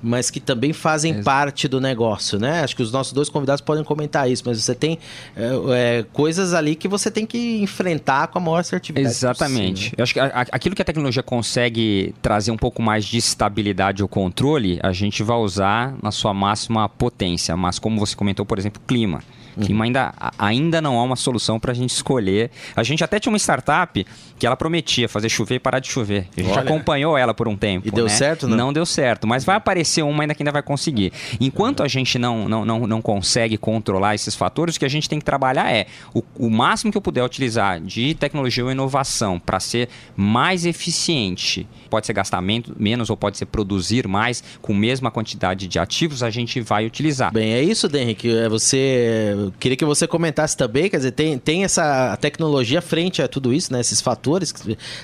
mas 0.00 0.30
que 0.30 0.38
também 0.38 0.72
fazem 0.72 1.10
Exato. 1.10 1.24
parte 1.24 1.66
do 1.66 1.80
negócio, 1.80 2.38
né? 2.38 2.62
Acho 2.62 2.76
que 2.76 2.82
os 2.84 2.92
nossos 2.92 3.12
dois 3.12 3.28
convidados 3.28 3.60
podem 3.60 3.82
comentar 3.82 4.30
isso, 4.30 4.44
mas 4.46 4.62
você 4.62 4.76
tem 4.76 4.96
é, 5.36 5.50
é, 5.98 6.06
coisas 6.12 6.54
ali 6.54 6.76
que 6.76 6.86
você 6.86 7.10
tem 7.10 7.26
que 7.26 7.60
enfrentar 7.60 8.28
com 8.28 8.38
a 8.38 8.40
maior 8.40 8.60
assertividade. 8.60 9.12
Exatamente. 9.12 9.92
Eu 9.96 10.04
acho 10.04 10.14
que 10.14 10.20
a, 10.20 10.26
a, 10.26 10.40
aquilo 10.52 10.76
que 10.76 10.82
a 10.82 10.84
tecnologia 10.84 11.22
consegue 11.22 12.14
trazer 12.22 12.52
um 12.52 12.56
pouco 12.56 12.80
mais 12.80 13.04
de 13.04 13.18
estabilidade 13.18 14.00
ou 14.00 14.08
controle, 14.08 14.78
a 14.84 14.92
gente 14.92 15.24
vai 15.24 15.36
usar 15.36 15.96
na 16.00 16.12
sua 16.12 16.32
máxima 16.32 16.88
potência. 16.88 17.56
Mas 17.56 17.80
como 17.80 17.98
você 17.98 18.14
comentou, 18.14 18.46
por 18.46 18.56
exemplo, 18.56 18.80
clima. 18.86 19.20
Clima 19.64 19.84
ainda, 19.84 20.14
ainda 20.38 20.80
não 20.80 20.98
há 20.98 21.02
uma 21.02 21.16
solução 21.16 21.58
para 21.58 21.72
a 21.72 21.74
gente 21.74 21.90
escolher. 21.90 22.50
A 22.76 22.82
gente 22.82 23.02
até 23.02 23.18
tinha 23.18 23.32
uma 23.32 23.38
startup 23.38 24.06
que 24.38 24.46
ela 24.46 24.56
prometia 24.56 25.08
fazer 25.08 25.28
chover 25.28 25.56
e 25.56 25.58
parar 25.58 25.80
de 25.80 25.88
chover. 25.88 26.28
A 26.36 26.40
gente 26.40 26.52
Olha. 26.52 26.62
acompanhou 26.62 27.16
ela 27.18 27.34
por 27.34 27.48
um 27.48 27.56
tempo. 27.56 27.86
E 27.86 27.90
deu 27.90 28.04
né? 28.04 28.10
certo, 28.10 28.46
não? 28.46 28.56
Não 28.56 28.72
deu 28.72 28.86
certo, 28.86 29.26
mas 29.26 29.44
vai 29.44 29.56
aparecer 29.56 30.02
uma 30.02 30.22
ainda 30.22 30.34
que 30.34 30.42
ainda 30.42 30.52
vai 30.52 30.62
conseguir. 30.62 31.12
Enquanto 31.40 31.82
a 31.82 31.88
gente 31.88 32.18
não, 32.18 32.48
não, 32.48 32.64
não, 32.64 32.86
não 32.86 33.02
consegue 33.02 33.56
controlar 33.56 34.14
esses 34.14 34.34
fatores, 34.34 34.76
o 34.76 34.78
que 34.78 34.84
a 34.84 34.90
gente 34.90 35.08
tem 35.08 35.18
que 35.18 35.24
trabalhar 35.24 35.72
é 35.72 35.86
o, 36.14 36.22
o 36.38 36.50
máximo 36.50 36.92
que 36.92 36.98
eu 36.98 37.02
puder 37.02 37.24
utilizar 37.24 37.80
de 37.80 38.14
tecnologia 38.14 38.64
ou 38.64 38.70
inovação 38.70 39.38
para 39.38 39.60
ser 39.60 39.88
mais 40.16 40.64
eficiente. 40.64 41.66
Pode 41.88 42.06
ser 42.06 42.12
gastar 42.12 42.42
menos 42.42 43.10
ou 43.10 43.16
pode 43.16 43.38
ser 43.38 43.46
produzir 43.46 44.06
mais 44.06 44.42
com 44.60 44.72
a 44.72 44.76
mesma 44.76 45.10
quantidade 45.10 45.66
de 45.66 45.78
ativos, 45.78 46.22
a 46.22 46.30
gente 46.30 46.60
vai 46.60 46.86
utilizar. 46.86 47.32
Bem, 47.32 47.52
é 47.52 47.62
isso, 47.62 47.88
Henrique. 47.94 48.30
É 48.30 48.48
você 48.48 49.34
queria 49.58 49.76
que 49.76 49.84
você 49.84 50.06
comentasse 50.06 50.56
também, 50.56 50.88
quer 50.88 50.98
dizer, 50.98 51.12
tem, 51.12 51.38
tem 51.38 51.64
essa 51.64 52.16
tecnologia 52.20 52.80
frente 52.80 53.22
a 53.22 53.28
tudo 53.28 53.52
isso, 53.52 53.72
né? 53.72 53.80
Esses 53.80 54.00
fatores, 54.00 54.52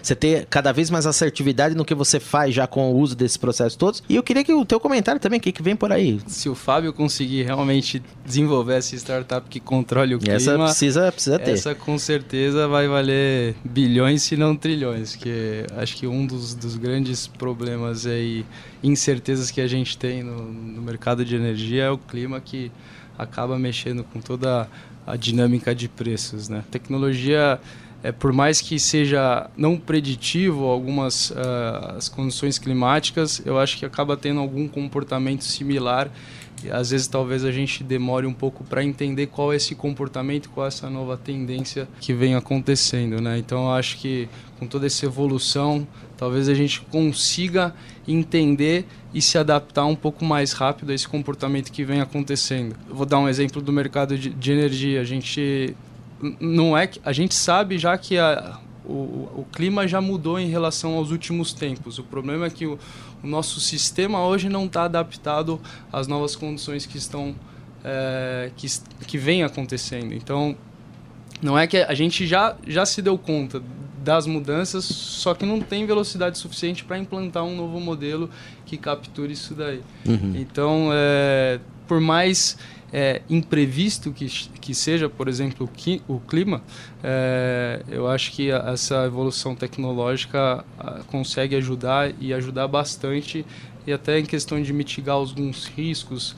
você 0.03 0.15
ter 0.15 0.47
cada 0.47 0.73
vez 0.73 0.91
mais 0.91 1.07
assertividade 1.07 1.75
no 1.75 1.85
que 1.85 1.95
você 1.95 2.21
faz 2.21 2.55
já 2.55 2.67
com 2.67 2.93
o 2.93 2.99
uso 2.99 3.15
desses 3.15 3.37
processos 3.37 3.77
todos. 3.77 4.03
E 4.09 4.17
eu 4.17 4.23
queria 4.23 4.45
que 4.45 4.53
o 4.53 4.65
teu 4.65 4.79
comentário 4.79 5.21
também, 5.21 5.39
o 5.39 5.43
que, 5.43 5.53
que 5.53 5.63
vem 5.63 5.77
por 5.77 5.93
aí? 5.93 6.21
Se 6.27 6.49
o 6.49 6.55
Fábio 6.55 6.93
conseguir 6.93 7.43
realmente 7.43 8.03
desenvolver 8.25 8.75
essa 8.75 8.95
startup 8.97 9.49
que 9.49 9.61
controle 9.61 10.15
o 10.15 10.19
clima... 10.19 10.35
Essa 10.35 10.59
precisa, 10.59 11.13
precisa 11.13 11.39
ter. 11.39 11.53
Essa 11.53 11.75
com 11.75 11.99
certeza 11.99 12.67
vai 12.69 12.89
valer 12.89 13.55
bilhões, 13.65 14.23
se 14.23 14.37
não 14.37 14.57
trilhões, 14.57 15.17
que 15.17 15.65
acho 15.77 15.97
que 15.97 16.07
um 16.07 16.27
dos, 16.27 16.55
dos 16.55 16.74
grandes 16.75 17.27
problemas 17.27 18.05
e 18.07 18.45
incertezas 18.83 19.51
que 19.51 19.61
a 19.61 19.67
gente 19.67 19.97
tem 19.97 20.23
no, 20.23 20.43
no 20.53 20.83
mercado 20.83 21.25
de 21.25 21.35
energia 21.35 21.85
é 21.85 21.91
o 21.91 21.99
clima 21.99 22.41
que 22.41 22.71
acaba 23.19 23.59
mexendo 23.59 24.05
com 24.05 24.21
toda 24.21 24.69
a 25.07 25.17
dinâmica 25.17 25.75
de 25.75 25.89
preços. 25.89 26.49
Né? 26.49 26.65
Tecnologia, 26.71 27.61
é, 28.03 28.13
por 28.13 28.33
mais 28.33 28.61
que 28.61 28.79
seja 28.79 29.49
não 29.57 29.77
preditivo 29.77 30.65
algumas 30.65 31.31
uh, 31.31 31.97
as 31.97 32.09
condições 32.09 32.59
climáticas, 32.59 33.43
eu 33.45 33.59
acho 33.59 33.79
que 33.79 33.85
acaba 33.85 34.17
tendo 34.17 34.41
algum 34.41 34.69
comportamento 34.69 35.45
similar. 35.45 36.11
Às 36.71 36.91
vezes 36.91 37.07
talvez 37.07 37.45
a 37.45 37.53
gente 37.53 37.85
demore 37.85 38.27
um 38.27 38.33
pouco 38.33 38.65
para 38.65 38.83
entender 38.83 39.27
qual 39.27 39.53
é 39.53 39.57
esse 39.57 39.75
comportamento, 39.75 40.49
qual 40.51 40.65
é 40.67 40.69
essa 40.69 40.89
nova 40.89 41.17
tendência 41.17 41.89
que 42.01 42.13
vem 42.15 42.35
acontecendo. 42.35 43.21
Né? 43.21 43.39
Então 43.39 43.65
eu 43.65 43.73
acho 43.73 43.99
que 43.99 44.29
com 44.59 44.67
toda 44.67 44.87
essa 44.87 45.05
evolução, 45.05 45.87
talvez 46.17 46.49
a 46.49 46.55
gente 46.55 46.81
consiga 46.83 47.75
entender 48.07 48.87
e 49.13 49.21
se 49.21 49.37
adaptar 49.37 49.85
um 49.87 49.97
pouco 49.97 50.25
mais 50.25 50.53
rápido 50.53 50.91
a 50.91 50.95
esse 50.95 51.07
comportamento 51.07 51.71
que 51.71 51.85
vem 51.85 52.01
acontecendo. 52.01 52.75
Eu 52.89 52.95
vou 52.95 53.07
dar 53.07 53.19
um 53.19 53.29
exemplo 53.29 53.61
do 53.61 53.73
mercado 53.73 54.17
de, 54.17 54.31
de 54.31 54.53
energia. 54.53 55.01
A 55.01 55.05
gente 55.05 55.77
não 56.41 56.77
é 56.77 56.89
a 57.05 57.13
gente 57.13 57.35
sabe 57.35 57.79
já 57.79 57.99
que 57.99 58.17
a, 58.17 58.59
o, 58.85 58.93
o, 58.93 59.47
clima 59.53 59.87
já 59.89 60.01
mudou 60.01 60.39
em 60.39 60.49
relação 60.49 60.95
aos 60.95 61.11
últimos 61.11 61.53
tempos. 61.53 61.99
O 61.99 62.05
problema 62.05 62.47
é 62.47 62.51
que 62.51 62.67
o, 62.67 62.79
o 63.25 63.27
nosso 63.27 63.59
sistema 63.59 64.25
hoje 64.25 64.49
não 64.49 64.67
está 64.67 64.85
adaptado 64.85 65.61
às 65.91 66.07
novas 66.07 66.37
condições 66.37 66.85
que 66.85 66.99
estão 66.99 67.35
é, 67.83 68.51
que, 68.57 68.67
que 69.07 69.19
vem 69.19 69.43
acontecendo. 69.43 70.13
Então 70.13 70.55
não 71.43 71.59
é 71.59 71.67
que 71.67 71.79
a 71.79 71.95
gente 71.95 72.27
já, 72.27 72.57
já 72.67 72.87
se 72.87 73.03
deu 73.03 73.19
conta 73.19 73.63
das 74.03 74.27
mudanças, 74.27 74.85
só 74.85 75.35
que 75.35 75.47
não 75.47 75.61
tem 75.61 75.87
velocidade 75.87 76.37
suficiente 76.39 76.85
para 76.85 76.99
implantar 76.99 77.43
um 77.43 77.57
novo 77.57 77.81
modelo 77.81 78.29
que 78.67 78.77
capture 78.77 79.33
isso 79.33 79.55
daí. 79.55 79.81
Uhum. 80.07 80.35
Então, 80.37 80.91
é, 80.93 81.59
por 81.89 82.01
mais 82.01 82.59
é, 82.97 83.23
imprevisto 83.29 84.13
que, 84.13 84.27
que 84.61 84.73
seja, 84.73 85.09
por 85.09 85.27
exemplo, 85.27 85.69
o, 86.07 86.21
clima, 86.21 86.63
é, 87.03 87.83
eu 87.89 88.07
acho 88.07 88.31
que 88.31 88.53
essa 88.53 89.05
evolução 89.05 89.57
tecnológica 89.57 90.65
consegue 91.09 91.57
ajudar 91.57 92.15
e 92.21 92.33
ajudar 92.33 92.69
bastante, 92.69 93.45
e 93.85 93.93
até 93.93 94.21
em 94.21 94.25
questão 94.25 94.63
de 94.63 94.73
mitigar 94.73 95.17
alguns 95.17 95.67
riscos. 95.67 96.37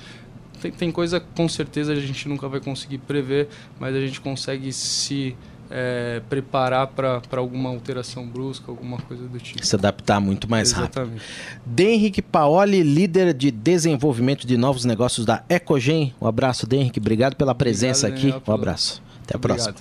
Tem, 0.62 0.72
tem 0.72 0.90
coisa 0.90 1.20
com 1.20 1.46
certeza 1.46 1.92
a 1.92 1.96
gente 1.96 2.26
nunca 2.26 2.48
vai 2.48 2.58
conseguir 2.58 2.98
prever, 2.98 3.48
mas 3.78 3.94
a 3.94 4.00
gente 4.00 4.18
consegue 4.18 4.72
se 4.72 5.36
é, 5.70 6.20
preparar 6.28 6.88
para 6.88 7.20
alguma 7.36 7.70
alteração 7.70 8.26
brusca, 8.26 8.70
alguma 8.70 8.98
coisa 8.98 9.26
do 9.26 9.38
tipo. 9.38 9.64
Se 9.64 9.74
adaptar 9.74 10.20
muito 10.20 10.48
mais 10.48 10.72
Exatamente. 10.72 11.18
rápido. 11.18 11.22
Denrique 11.64 12.22
Paoli, 12.22 12.82
líder 12.82 13.34
de 13.34 13.50
desenvolvimento 13.50 14.46
de 14.46 14.56
novos 14.56 14.84
negócios 14.84 15.26
da 15.26 15.42
Ecogen. 15.48 16.14
Um 16.20 16.26
abraço, 16.26 16.66
Denrique. 16.66 16.98
Obrigado 16.98 17.36
pela 17.36 17.54
presença 17.54 18.08
Obrigado, 18.08 18.36
aqui. 18.36 18.50
Um 18.50 18.54
abraço. 18.54 19.02
Até 19.24 19.36
a 19.36 19.40
próxima. 19.40 19.74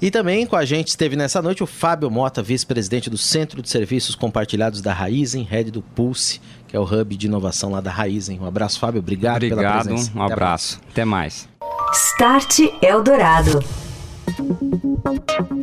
E 0.00 0.12
também 0.12 0.46
com 0.46 0.54
a 0.54 0.64
gente 0.64 0.88
esteve 0.88 1.16
nessa 1.16 1.42
noite 1.42 1.62
o 1.62 1.66
Fábio 1.66 2.08
Mota, 2.08 2.40
vice-presidente 2.40 3.10
do 3.10 3.18
Centro 3.18 3.60
de 3.60 3.68
Serviços 3.68 4.14
Compartilhados 4.14 4.80
da 4.80 4.92
Raizen, 4.92 5.42
head 5.42 5.72
do 5.72 5.82
Pulse, 5.82 6.40
que 6.68 6.76
é 6.76 6.80
o 6.80 6.84
hub 6.84 7.16
de 7.16 7.26
inovação 7.26 7.72
lá 7.72 7.80
da 7.80 7.90
Raizen. 7.90 8.38
Um 8.38 8.46
abraço, 8.46 8.78
Fábio. 8.78 9.00
Obrigado, 9.00 9.36
Obrigado 9.36 9.58
pela 9.58 9.82
presença. 9.82 10.12
Um 10.14 10.22
abraço. 10.22 10.80
Até 10.88 11.04
mais. 11.04 11.48
Start 11.92 12.60
Eldorado. 12.80 13.87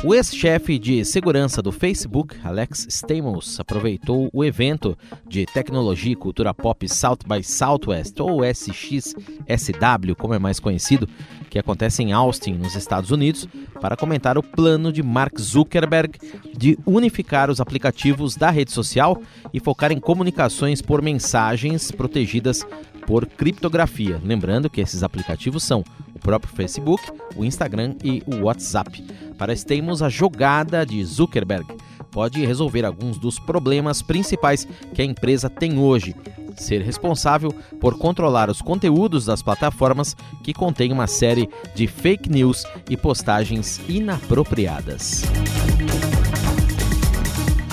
O 0.03 0.13
ex-chefe 0.13 0.77
de 0.77 1.03
segurança 1.03 1.61
do 1.61 1.71
Facebook, 1.71 2.35
Alex 2.43 2.85
Stamos, 2.89 3.59
aproveitou 3.59 4.29
o 4.31 4.43
evento 4.43 4.97
de 5.27 5.45
tecnologia 5.45 6.13
e 6.13 6.15
cultura 6.15 6.53
pop 6.53 6.87
South 6.87 7.19
by 7.27 7.43
Southwest, 7.43 8.19
ou 8.19 8.43
SXSW, 8.43 10.15
como 10.17 10.33
é 10.33 10.39
mais 10.39 10.59
conhecido, 10.59 11.09
que 11.49 11.59
acontece 11.59 12.03
em 12.03 12.13
Austin, 12.13 12.53
nos 12.53 12.75
Estados 12.75 13.11
Unidos, 13.11 13.47
para 13.81 13.97
comentar 13.97 14.37
o 14.37 14.43
plano 14.43 14.91
de 14.91 15.01
Mark 15.01 15.39
Zuckerberg 15.39 16.19
de 16.55 16.77
unificar 16.85 17.49
os 17.49 17.59
aplicativos 17.59 18.35
da 18.35 18.49
rede 18.49 18.71
social 18.71 19.19
e 19.53 19.59
focar 19.59 19.91
em 19.91 19.99
comunicações 19.99 20.81
por 20.81 21.01
mensagens 21.01 21.91
protegidas 21.91 22.65
por 23.05 23.25
criptografia. 23.25 24.19
Lembrando 24.23 24.69
que 24.69 24.81
esses 24.81 25.03
aplicativos 25.03 25.63
são 25.63 25.83
o 26.13 26.19
próprio 26.19 26.53
Facebook, 26.53 27.03
o 27.35 27.45
Instagram 27.45 27.95
e 28.03 28.23
o 28.25 28.45
WhatsApp. 28.45 29.05
Para 29.37 29.55
termos 29.55 30.01
a 30.01 30.09
jogada 30.09 30.85
de 30.85 31.03
Zuckerberg 31.03 31.65
pode 32.11 32.45
resolver 32.45 32.85
alguns 32.85 33.17
dos 33.17 33.37
problemas 33.37 34.01
principais 34.01 34.65
que 34.93 35.01
a 35.01 35.05
empresa 35.05 35.49
tem 35.49 35.77
hoje. 35.77 36.15
Ser 36.55 36.81
responsável 36.81 37.53
por 37.81 37.97
controlar 37.97 38.49
os 38.49 38.61
conteúdos 38.61 39.25
das 39.25 39.43
plataformas 39.43 40.15
que 40.41 40.53
contêm 40.53 40.93
uma 40.93 41.07
série 41.07 41.49
de 41.75 41.87
fake 41.87 42.29
news 42.29 42.63
e 42.89 42.95
postagens 42.95 43.81
inapropriadas. 43.89 45.23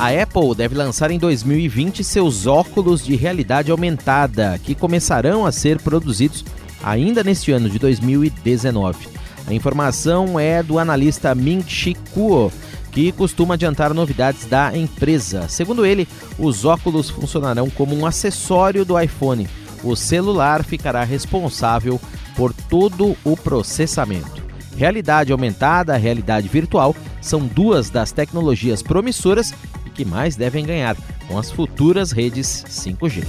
A 0.03 0.09
Apple 0.09 0.53
deve 0.57 0.75
lançar 0.75 1.13
em 1.13 1.19
2020 1.19 2.03
seus 2.03 2.45
óculos 2.45 3.05
de 3.05 3.15
realidade 3.15 3.71
aumentada, 3.71 4.59
que 4.61 4.75
começarão 4.75 5.47
a 5.47 5.53
ser 5.53 5.81
produzidos 5.81 6.45
ainda 6.83 7.23
neste 7.23 7.53
ano 7.53 7.71
de 7.71 7.79
2019. 7.79 9.07
A 9.47 9.55
informação 9.55 10.41
é 10.41 10.61
do 10.61 10.81
analista 10.81 11.33
Ming-Chi 11.37 11.95
Kuo, 12.13 12.51
que 12.91 13.13
costuma 13.13 13.55
adiantar 13.55 13.95
novidades 13.95 14.45
da 14.45 14.77
empresa. 14.77 15.47
Segundo 15.49 15.87
ele, 15.87 16.09
os 16.37 16.65
óculos 16.65 17.09
funcionarão 17.09 17.71
como 17.71 17.95
um 17.97 18.05
acessório 18.05 18.85
do 18.85 18.99
iPhone. 18.99 19.49
O 19.85 19.95
celular 19.95 20.65
ficará 20.65 21.05
responsável 21.05 22.01
por 22.35 22.53
todo 22.53 23.17
o 23.23 23.37
processamento. 23.37 24.43
Realidade 24.77 25.31
aumentada, 25.31 25.97
realidade 25.97 26.49
virtual 26.49 26.97
são 27.21 27.47
duas 27.47 27.89
das 27.89 28.11
tecnologias 28.11 28.83
promissoras 28.83 29.55
que 29.93 30.05
mais 30.05 30.37
devem 30.37 30.65
ganhar 30.65 30.97
com 31.29 31.39
as 31.39 31.51
futuras 31.51 32.11
redes 32.13 32.65
5G. 32.69 33.25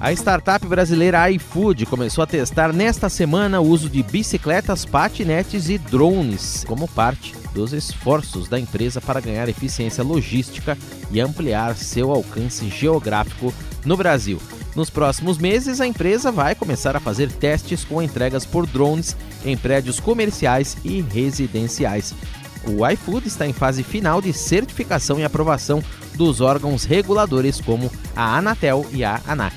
A 0.00 0.12
startup 0.12 0.64
brasileira 0.64 1.28
iFood 1.32 1.84
começou 1.86 2.22
a 2.22 2.26
testar 2.26 2.72
nesta 2.72 3.08
semana 3.08 3.60
o 3.60 3.66
uso 3.66 3.90
de 3.90 4.00
bicicletas, 4.00 4.84
patinetes 4.84 5.68
e 5.68 5.76
drones 5.76 6.64
como 6.68 6.86
parte 6.86 7.34
dos 7.52 7.72
esforços 7.72 8.48
da 8.48 8.60
empresa 8.60 9.00
para 9.00 9.20
ganhar 9.20 9.48
eficiência 9.48 10.04
logística 10.04 10.78
e 11.10 11.20
ampliar 11.20 11.76
seu 11.76 12.12
alcance 12.12 12.68
geográfico 12.68 13.52
no 13.84 13.96
Brasil. 13.96 14.40
Nos 14.76 14.88
próximos 14.88 15.38
meses, 15.38 15.80
a 15.80 15.86
empresa 15.88 16.30
vai 16.30 16.54
começar 16.54 16.94
a 16.94 17.00
fazer 17.00 17.32
testes 17.32 17.84
com 17.84 18.00
entregas 18.00 18.46
por 18.46 18.64
drones 18.64 19.16
em 19.44 19.56
prédios 19.56 19.98
comerciais 19.98 20.76
e 20.84 21.00
residenciais. 21.00 22.14
O 22.66 22.86
iFood 22.88 23.26
está 23.26 23.46
em 23.46 23.52
fase 23.52 23.82
final 23.82 24.20
de 24.20 24.32
certificação 24.32 25.18
e 25.18 25.24
aprovação 25.24 25.82
dos 26.14 26.40
órgãos 26.40 26.84
reguladores 26.84 27.60
como 27.60 27.90
a 28.14 28.36
Anatel 28.36 28.84
e 28.92 29.04
a 29.04 29.20
ANAC. 29.26 29.54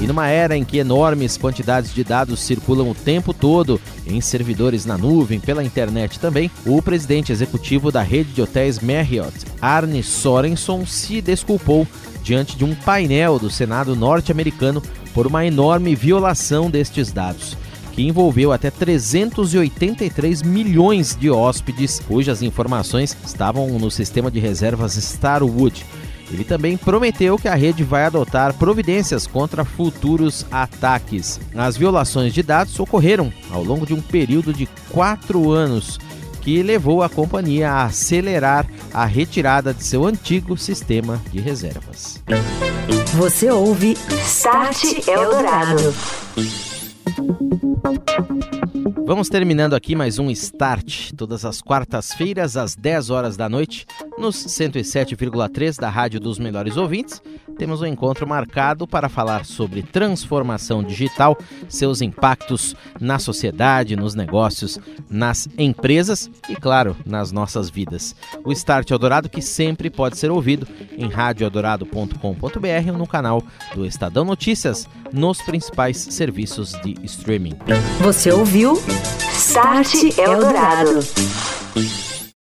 E 0.00 0.06
numa 0.06 0.28
era 0.28 0.56
em 0.56 0.64
que 0.64 0.76
enormes 0.76 1.38
quantidades 1.38 1.94
de 1.94 2.04
dados 2.04 2.40
circulam 2.40 2.90
o 2.90 2.94
tempo 2.94 3.32
todo 3.32 3.80
em 4.06 4.20
servidores 4.20 4.84
na 4.84 4.98
nuvem, 4.98 5.40
pela 5.40 5.64
internet 5.64 6.20
também, 6.20 6.50
o 6.66 6.82
presidente 6.82 7.32
executivo 7.32 7.90
da 7.90 8.02
rede 8.02 8.32
de 8.32 8.42
hotéis 8.42 8.78
Marriott, 8.78 9.32
Arne 9.60 10.02
Sorenson, 10.02 10.84
se 10.84 11.22
desculpou 11.22 11.88
diante 12.22 12.56
de 12.56 12.64
um 12.64 12.74
painel 12.74 13.38
do 13.38 13.48
Senado 13.48 13.96
norte-americano 13.96 14.82
por 15.14 15.26
uma 15.26 15.46
enorme 15.46 15.94
violação 15.94 16.70
destes 16.70 17.10
dados 17.10 17.56
que 17.96 18.06
envolveu 18.06 18.52
até 18.52 18.70
383 18.70 20.42
milhões 20.42 21.16
de 21.18 21.30
hóspedes 21.30 21.98
cujas 21.98 22.42
informações 22.42 23.16
estavam 23.24 23.66
no 23.78 23.90
sistema 23.90 24.30
de 24.30 24.38
reservas 24.38 24.96
Starwood, 24.96 25.82
ele 26.30 26.44
também 26.44 26.76
prometeu 26.76 27.38
que 27.38 27.48
a 27.48 27.54
rede 27.54 27.82
vai 27.82 28.04
adotar 28.04 28.52
providências 28.52 29.26
contra 29.26 29.64
futuros 29.64 30.44
ataques. 30.50 31.40
As 31.54 31.76
violações 31.76 32.34
de 32.34 32.42
dados 32.42 32.78
ocorreram 32.78 33.32
ao 33.50 33.64
longo 33.64 33.86
de 33.86 33.94
um 33.94 34.02
período 34.02 34.52
de 34.52 34.68
quatro 34.90 35.50
anos, 35.50 35.98
que 36.42 36.62
levou 36.62 37.02
a 37.02 37.08
companhia 37.08 37.70
a 37.70 37.84
acelerar 37.84 38.66
a 38.92 39.06
retirada 39.06 39.72
de 39.72 39.82
seu 39.82 40.04
antigo 40.04 40.54
sistema 40.58 41.18
de 41.32 41.40
reservas. 41.40 42.22
Você 43.14 43.50
ouve 43.50 43.96
Start 44.22 45.08
Eldorado. 45.08 45.94
Vamos 49.06 49.28
terminando 49.28 49.74
aqui 49.74 49.94
mais 49.94 50.18
um 50.18 50.30
Start, 50.30 51.12
todas 51.16 51.44
as 51.44 51.62
quartas-feiras, 51.62 52.56
às 52.56 52.74
10 52.74 53.10
horas 53.10 53.36
da 53.36 53.48
noite, 53.48 53.86
nos 54.18 54.36
107,3 54.36 55.78
da 55.78 55.88
Rádio 55.88 56.18
dos 56.18 56.38
Melhores 56.38 56.76
Ouvintes. 56.76 57.22
Temos 57.58 57.80
um 57.80 57.86
encontro 57.86 58.26
marcado 58.26 58.86
para 58.86 59.08
falar 59.08 59.44
sobre 59.44 59.82
transformação 59.82 60.82
digital, 60.82 61.36
seus 61.68 62.02
impactos 62.02 62.76
na 63.00 63.18
sociedade, 63.18 63.96
nos 63.96 64.14
negócios, 64.14 64.78
nas 65.08 65.48
empresas 65.58 66.30
e, 66.48 66.56
claro, 66.56 66.96
nas 67.04 67.32
nossas 67.32 67.70
vidas. 67.70 68.14
O 68.44 68.52
Start 68.52 68.90
Eldorado 68.90 69.28
que 69.28 69.40
sempre 69.40 69.90
pode 69.90 70.18
ser 70.18 70.30
ouvido 70.30 70.66
em 70.96 71.08
radioeldorado.com.br 71.08 72.90
ou 72.90 72.98
no 72.98 73.06
canal 73.06 73.42
do 73.74 73.86
Estadão 73.86 74.24
Notícias, 74.24 74.88
nos 75.12 75.40
principais 75.40 75.96
serviços 75.96 76.72
de 76.82 76.94
streaming. 77.04 77.56
Você 78.00 78.30
ouviu 78.30 78.80
Start 79.32 79.94
Eldorado. 80.18 81.00